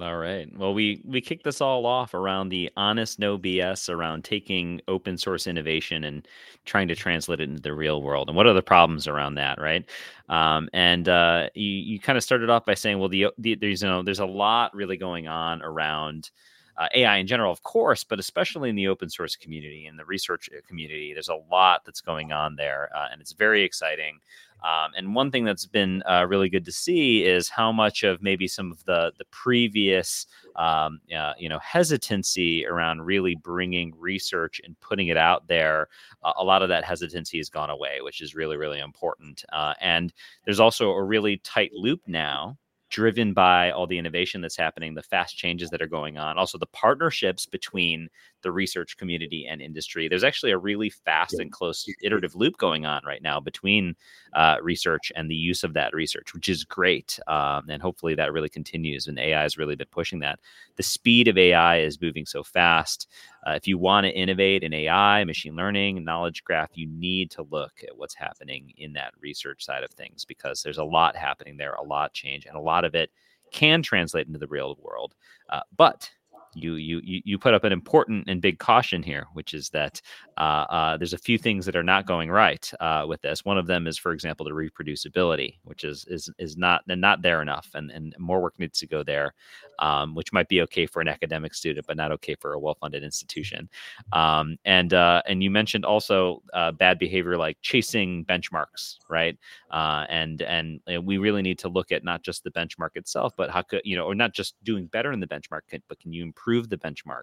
[0.00, 0.48] all right.
[0.58, 5.16] Well, we we kicked this all off around the honest no BS around taking open
[5.16, 6.26] source innovation and
[6.64, 8.28] trying to translate it into the real world.
[8.28, 9.88] And what are the problems around that, right?
[10.28, 13.82] Um, and uh, you you kind of started off by saying, well, the, the there's
[13.82, 16.30] you know there's a lot really going on around
[16.76, 20.04] uh, AI in general, of course, but especially in the open source community and the
[20.04, 21.12] research uh, community.
[21.12, 24.18] There's a lot that's going on there, uh, and it's very exciting.
[24.64, 28.22] Um, and one thing that's been uh, really good to see is how much of
[28.22, 34.60] maybe some of the the previous um, uh, you know hesitancy around really bringing research
[34.64, 35.88] and putting it out there.
[36.22, 39.44] Uh, a lot of that hesitancy has gone away, which is really really important.
[39.52, 40.12] Uh, and
[40.44, 42.56] there's also a really tight loop now
[42.94, 46.56] driven by all the innovation that's happening, the fast changes that are going on, also
[46.56, 48.08] the partnerships between
[48.42, 50.06] the research community and industry.
[50.06, 53.96] There's actually a really fast and close iterative loop going on right now between
[54.32, 57.18] uh, research and the use of that research, which is great.
[57.26, 59.08] Um, and hopefully that really continues.
[59.08, 60.38] And AI has really been pushing that.
[60.76, 63.08] The speed of AI is moving so fast.
[63.46, 67.42] Uh, if you want to innovate in AI, machine learning, knowledge graph, you need to
[67.50, 71.56] look at what's happening in that research side of things because there's a lot happening
[71.56, 73.10] there, a lot change, and a lot of it
[73.52, 75.14] can translate into the real world.
[75.50, 76.10] Uh, but
[76.54, 80.00] you you you put up an important and big caution here, which is that
[80.38, 83.44] uh, uh, there's a few things that are not going right uh, with this.
[83.44, 87.42] One of them is, for example, the reproducibility, which is is is not not there
[87.42, 89.34] enough, and and more work needs to go there,
[89.78, 93.02] um, which might be okay for an academic student, but not okay for a well-funded
[93.02, 93.68] institution.
[94.12, 99.36] Um, and uh, and you mentioned also uh, bad behavior like chasing benchmarks, right?
[99.70, 103.50] Uh, and and we really need to look at not just the benchmark itself, but
[103.50, 106.22] how could you know, or not just doing better in the benchmark, but can you
[106.22, 107.22] improve the benchmark?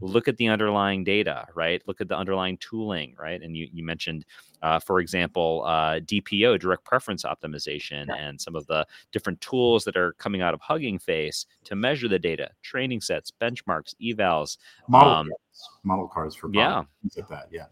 [0.00, 1.82] Look at the underlying data, right?
[1.86, 3.42] Look at the underlying tooling, right?
[3.42, 4.24] And you you mentioned,
[4.62, 8.14] uh, for example, uh, DPO, direct preference optimization, yeah.
[8.16, 12.08] and some of the different tools that are coming out of Hugging Face to measure
[12.08, 14.58] the data, training sets, benchmarks, evals,
[14.88, 17.66] model um, cards, model cards for yeah, things like that, yeah.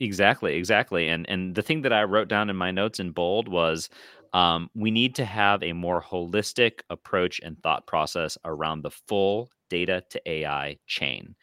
[0.00, 1.08] Exactly, exactly.
[1.08, 3.88] And and the thing that I wrote down in my notes in bold was
[4.32, 9.50] um, we need to have a more holistic approach and thought process around the full
[9.68, 11.34] data to AI chain.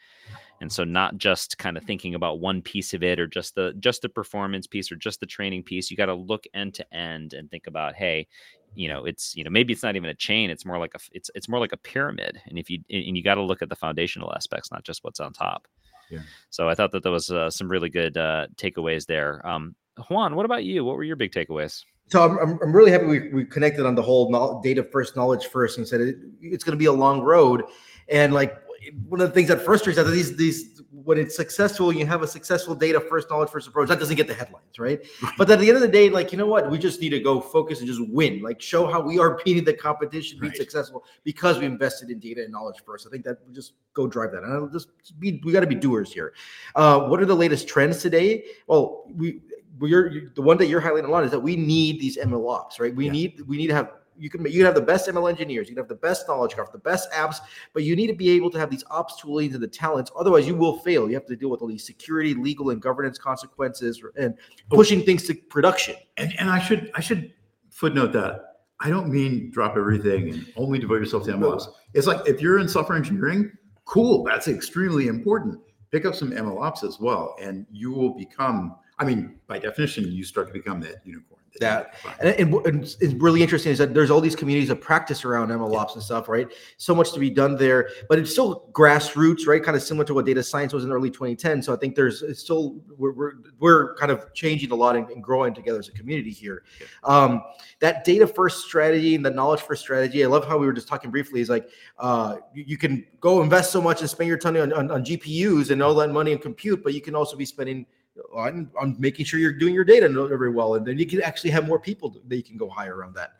[0.60, 3.74] And so not just kind of thinking about one piece of it or just the
[3.78, 5.90] just the performance piece or just the training piece.
[5.90, 8.26] You got to look end to end and think about, hey,
[8.74, 10.50] you know, it's you know maybe it's not even a chain.
[10.50, 12.40] It's more like a it's it's more like a pyramid.
[12.46, 15.20] And if you and you got to look at the foundational aspects, not just what's
[15.20, 15.66] on top.
[16.10, 16.20] Yeah.
[16.50, 19.46] So I thought that there was uh, some really good uh, takeaways there.
[19.46, 19.74] Um,
[20.08, 20.84] Juan, what about you?
[20.84, 21.84] What were your big takeaways?
[22.08, 25.46] So I'm, I'm, I'm really happy we, we connected on the whole data first, knowledge
[25.46, 27.64] first, and said it, it's going to be a long road.
[28.08, 28.62] And like
[29.08, 32.26] one of the things that frustrates us these these when it's successful, you have a
[32.26, 33.88] successful data first, knowledge first approach.
[33.88, 35.00] That doesn't get the headlines, right?
[35.38, 37.20] But at the end of the day, like you know what, we just need to
[37.20, 38.42] go focus and just win.
[38.42, 40.56] Like show how we are beating the competition, be right.
[40.56, 43.06] successful because we invested in data and knowledge first.
[43.06, 44.88] I think that we just go drive that, and I'll just
[45.20, 46.34] be we got to be doers here.
[46.74, 48.44] Uh, what are the latest trends today?
[48.66, 49.40] Well, we
[49.78, 52.80] we're the one that you're highlighting a lot is that we need these ML ops,
[52.80, 52.94] right?
[52.94, 53.12] We yeah.
[53.12, 55.74] need we need to have you can you can have the best ML engineers, you
[55.74, 57.36] can have the best knowledge graph, the best apps,
[57.72, 60.10] but you need to be able to have these ops toolings and the talents.
[60.16, 61.08] Otherwise, you will fail.
[61.08, 64.34] You have to deal with all these security, legal, and governance consequences, and
[64.70, 64.76] oh.
[64.76, 65.96] pushing things to production.
[66.16, 67.32] And and I should I should
[67.70, 71.68] footnote that I don't mean drop everything and only devote yourself to MLOps.
[71.94, 73.50] It's like if you're in software engineering,
[73.84, 75.60] cool, that's extremely important.
[75.92, 78.76] Pick up some MLOps as well, and you will become.
[78.98, 83.14] I mean, by definition, you start to become that unicorn that and, and, and, it's
[83.14, 86.48] really interesting is that there's all these communities of practice around MLOps and stuff, right?
[86.76, 89.62] So much to be done there, but it's still grassroots, right?
[89.62, 91.62] Kind of similar to what data science was in early 2010.
[91.62, 95.08] So I think there's it's still we're we're, we're kind of changing a lot and,
[95.10, 96.64] and growing together as a community here.
[97.04, 97.42] Um,
[97.80, 100.24] that data first strategy and the knowledge first strategy.
[100.24, 101.40] I love how we were just talking briefly.
[101.40, 104.72] Is like uh, you, you, can go invest so much and spend your money on,
[104.72, 107.86] on, on GPUs and all that money and compute, but you can also be spending
[108.34, 110.74] on, on making sure you're doing your data very well.
[110.74, 113.32] And then you can actually have more people that you can go hire on that.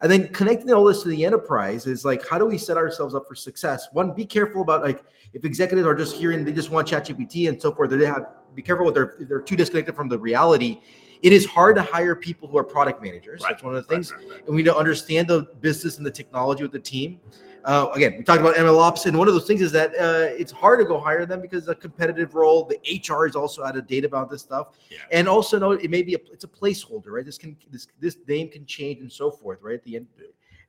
[0.00, 3.14] And then connecting all this to the enterprise is like, how do we set ourselves
[3.14, 3.88] up for success?
[3.92, 7.60] One, be careful about like if executives are just hearing they just want ChatGPT and
[7.60, 7.90] so forth.
[7.90, 10.80] They have be careful with their they're too disconnected from the reality.
[11.22, 13.40] It is hard to hire people who are product managers.
[13.42, 13.50] Right.
[13.50, 16.04] That's one of the things, right, right, and we need to understand the business and
[16.04, 17.18] the technology with the team.
[17.64, 20.34] Uh, again, we talked about ML ops, and one of those things is that uh,
[20.38, 22.64] it's hard to go hire them because a competitive role.
[22.64, 24.98] The HR is also out of date about this stuff, yeah.
[25.10, 27.24] and also know it may be a, it's a placeholder, right?
[27.24, 29.76] This can this this name can change and so forth, right?
[29.76, 30.06] At the end,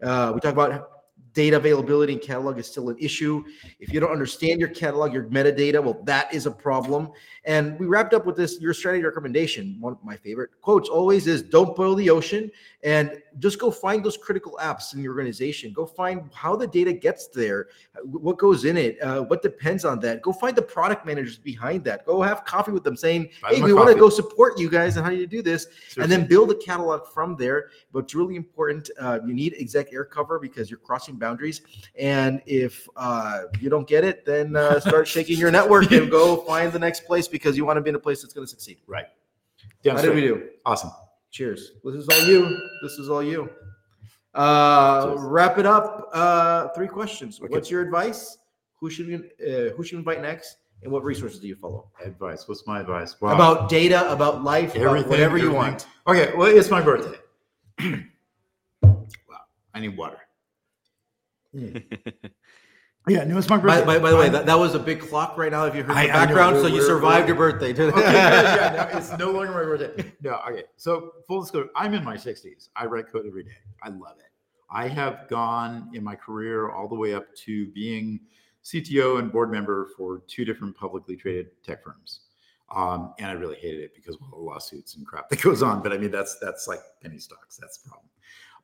[0.01, 0.94] uh, we talk about
[1.35, 3.43] data availability and catalog is still an issue.
[3.79, 7.11] If you don't understand your catalog, your metadata, well, that is a problem.
[7.43, 9.77] And we wrapped up with this your strategy recommendation.
[9.79, 12.49] One of my favorite quotes always is don't boil the ocean
[12.83, 15.71] and just go find those critical apps in your organization.
[15.73, 17.67] Go find how the data gets there,
[18.03, 20.21] what goes in it, uh, what depends on that.
[20.21, 22.05] Go find the product managers behind that.
[22.05, 25.05] Go have coffee with them saying, hey, we want to go support you guys and
[25.05, 25.63] how do you do this?
[25.63, 26.03] Seriously.
[26.03, 27.69] And then build a catalog from there.
[27.91, 28.89] But it's really important.
[28.99, 31.61] Uh, you need exec air cover because you're crossing boundaries.
[31.97, 36.37] And if uh, you don't get it, then uh, start shaking your network and go
[36.47, 38.49] find the next place because you want to be in a place that's going to
[38.49, 38.77] succeed.
[38.87, 39.07] Right.
[39.85, 40.49] How did we do?
[40.65, 40.91] Awesome.
[41.31, 41.71] Cheers.
[41.83, 42.59] This is all you.
[42.81, 43.49] This is all you.
[44.33, 46.09] Uh, wrap it up.
[46.13, 47.39] Uh, three questions.
[47.39, 47.51] Okay.
[47.51, 48.37] What's your advice?
[48.79, 50.57] Who should we uh, who should we invite next?
[50.83, 51.89] And what resources do you follow?
[52.03, 52.47] Advice.
[52.47, 53.19] What's my advice?
[53.19, 53.33] Wow.
[53.33, 55.49] About data, about life, everything, about whatever everything.
[55.49, 55.87] you want.
[56.05, 56.33] Okay.
[56.35, 57.17] Well, it's my birthday.
[58.83, 59.45] wow.
[59.73, 60.24] I need water.
[63.07, 63.85] Yeah, no, it's my birthday.
[63.85, 65.65] By, by, by the way, that, that was a big clock right now.
[65.65, 67.71] If you heard I, the background, know, so you survived your birthday.
[67.71, 70.11] okay, yeah, no, it's no longer my birthday.
[70.23, 70.63] No, okay.
[70.75, 72.69] So full disclosure, I'm in my 60s.
[72.75, 73.57] I write code every day.
[73.83, 74.31] I love it.
[74.71, 78.21] I have gone in my career all the way up to being
[78.63, 82.21] CTO and board member for two different publicly traded tech firms.
[82.75, 85.61] Um, and I really hated it because of all the lawsuits and crap that goes
[85.61, 85.83] on.
[85.83, 87.57] But I mean, that's that's like penny stocks.
[87.57, 88.09] That's the problem.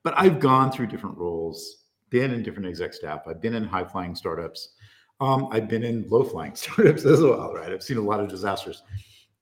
[0.02, 1.81] But I've gone through different roles
[2.12, 3.22] been in different exec staff.
[3.26, 4.74] I've been in high flying startups.
[5.20, 7.72] Um, I've been in low flying startups as well, right?
[7.72, 8.84] I've seen a lot of disasters,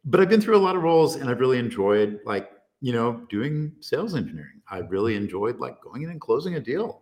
[0.05, 2.49] but I've been through a lot of roles and I've really enjoyed like,
[2.79, 4.61] you know, doing sales engineering.
[4.69, 7.01] I really enjoyed like going in and closing a deal.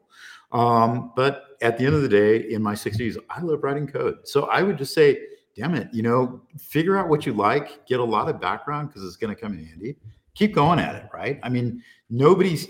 [0.51, 4.19] Um, but at the end of the day, in my 60s, I love writing code.
[4.23, 5.19] So I would just say,
[5.55, 9.03] damn it, you know, figure out what you like, get a lot of background because
[9.03, 9.97] it's going to come in handy.
[10.35, 11.39] Keep going at it, right?
[11.43, 12.67] I mean, nobody's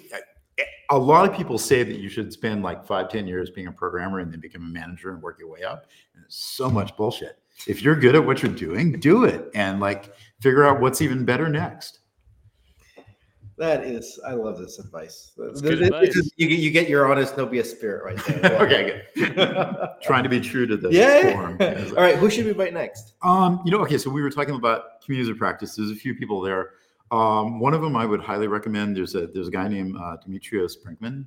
[0.89, 3.71] a lot of people say that you should spend like five, ten years being a
[3.71, 5.85] programmer and then become a manager and work your way up.
[6.15, 7.39] And it's so much bullshit.
[7.67, 11.25] If you're good at what you're doing, do it and like figure out what's even
[11.25, 11.99] better next.
[13.57, 15.31] That is, I love this advice.
[15.35, 16.15] That's This- good this advice.
[16.15, 18.61] is- you, get- you get your honest, no BS spirit right there.
[18.61, 19.89] okay, good.
[20.03, 21.31] Trying to be true to the yeah.
[21.33, 21.57] form.
[21.97, 23.13] All right, who should we invite next?
[23.23, 25.75] Um, you know, okay, so we were talking about communities of practice.
[25.75, 26.73] There's a few people there.
[27.11, 28.95] Um, one of them I would highly recommend.
[28.95, 31.25] There's a there's a guy named uh, Demetrios Brinkman,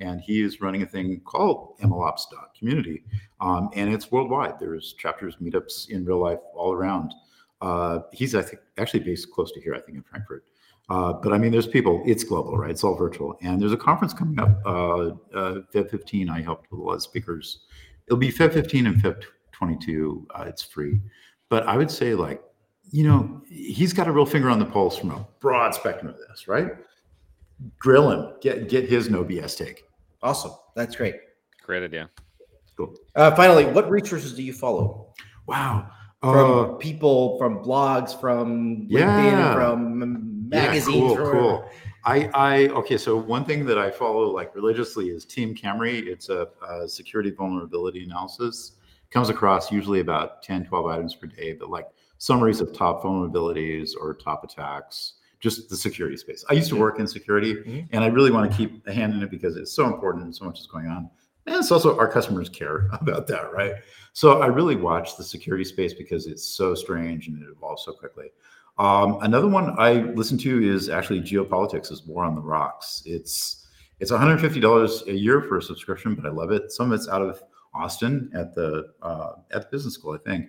[0.00, 3.04] and he is running a thing called MLOps.community,
[3.40, 4.58] um, and it's worldwide.
[4.58, 7.14] There's chapters, meetups in real life all around.
[7.60, 10.44] Uh, he's I think actually based close to here, I think in Frankfurt.
[10.88, 12.02] Uh, but I mean, there's people.
[12.04, 12.70] It's global, right?
[12.70, 16.28] It's all virtual, and there's a conference coming up, uh, uh, Feb 15.
[16.28, 17.60] I helped with a lot of speakers.
[18.08, 20.26] It'll be Feb 15 and Feb 22.
[20.34, 21.00] Uh, it's free,
[21.48, 22.42] but I would say like
[22.90, 26.16] you know, he's got a real finger on the pulse from a broad spectrum of
[26.28, 26.72] this, right?
[27.78, 29.84] Grill him, get get his no BS take.
[30.22, 30.52] Awesome.
[30.74, 31.14] That's great.
[31.64, 32.10] Great idea.
[32.76, 32.94] Cool.
[33.14, 35.12] Uh, finally, what resources do you follow?
[35.46, 35.88] Wow.
[36.20, 39.00] From Uh, people, from blogs, from Yeah.
[39.00, 40.86] LinkedIn, from yeah, magazines.
[40.96, 41.70] cool, or cool.
[42.04, 42.96] I, I okay.
[42.96, 46.06] So one thing that I follow like religiously is Team Cymru.
[46.06, 48.72] It's a, a security vulnerability analysis.
[49.10, 51.88] Comes across usually about 10, 12 items per day, but like
[52.22, 56.44] summaries of top vulnerabilities or top attacks, just the security space.
[56.48, 57.88] I used to work in security Mhm.
[57.90, 60.32] and I really want to keep a hand in it because it's so important and
[60.32, 61.10] so much is going on.
[61.46, 63.74] And it's also our customers care about that, right?
[64.12, 67.92] So I really watch the security space because it's so strange and it evolves so
[67.92, 68.28] quickly.
[68.78, 73.02] Um, another one I listen to is actually geopolitics is war on the rocks.
[73.04, 73.66] It's
[73.98, 76.70] it's $150 a year for a subscription, but I love it.
[76.70, 77.42] Some of it's out of
[77.74, 80.48] Austin at the uh, at the business school, I think,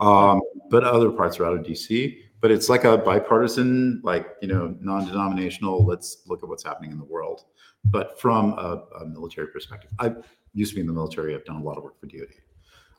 [0.00, 2.18] um, but other parts are out of DC.
[2.40, 5.84] But it's like a bipartisan, like you know, non-denominational.
[5.84, 7.44] Let's look at what's happening in the world,
[7.84, 9.90] but from a, a military perspective.
[9.98, 10.14] I
[10.52, 11.34] used to be in the military.
[11.34, 12.28] I've done a lot of work for DoD.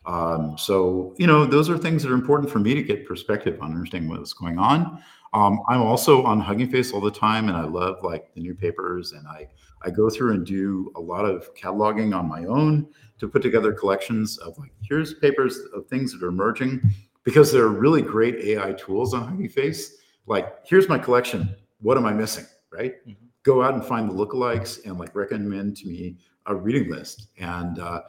[0.05, 3.59] Um, so, you know, those are things that are important for me to get perspective
[3.61, 5.01] on understanding what's going on.
[5.33, 8.53] Um, I'm also on Hugging Face all the time, and I love like the new
[8.53, 9.47] papers, and I
[9.85, 12.87] I go through and do a lot of cataloging on my own
[13.19, 16.81] to put together collections of like here's papers of things that are emerging
[17.23, 19.97] because there are really great AI tools on Hugging Face.
[20.25, 21.55] Like here's my collection.
[21.79, 22.45] What am I missing?
[22.71, 22.95] Right?
[23.07, 23.15] Mhm.
[23.43, 26.17] Go out and find the lookalikes and like recommend to me
[26.47, 27.79] a reading list and.
[27.79, 28.01] Uh,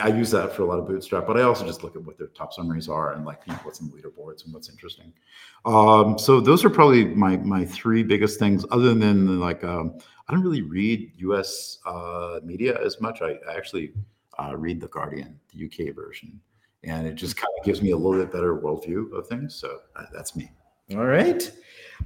[0.00, 2.16] I use that for a lot of bootstrap, but I also just look at what
[2.16, 5.12] their top summaries are and like you know what's in the leaderboards and what's interesting.
[5.64, 8.64] Um, so those are probably my my three biggest things.
[8.70, 11.78] Other than like um, I don't really read U.S.
[11.84, 13.20] Uh, media as much.
[13.20, 13.92] I, I actually
[14.38, 16.40] uh, read the Guardian, the UK version,
[16.84, 19.54] and it just kind of gives me a little bit better worldview of things.
[19.54, 20.50] So uh, that's me.
[20.92, 21.50] All right.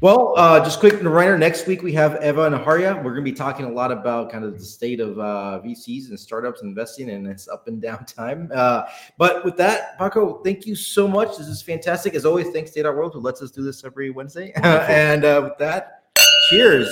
[0.02, 2.96] Well, uh, just quick reminder next week we have Eva and Harya.
[2.96, 6.10] We're going to be talking a lot about kind of the state of uh, VCs
[6.10, 8.50] and startups investing and its up and down time.
[8.54, 8.84] Uh,
[9.16, 11.38] but with that, Paco, thank you so much.
[11.38, 12.14] This is fantastic.
[12.14, 14.52] As always, thanks to Data World who lets us do this every Wednesday.
[14.62, 16.02] and uh, with that,
[16.50, 16.88] cheers.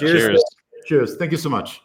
[0.00, 0.42] Cheers.
[0.86, 1.16] Cheers.
[1.16, 1.80] Thank you so much.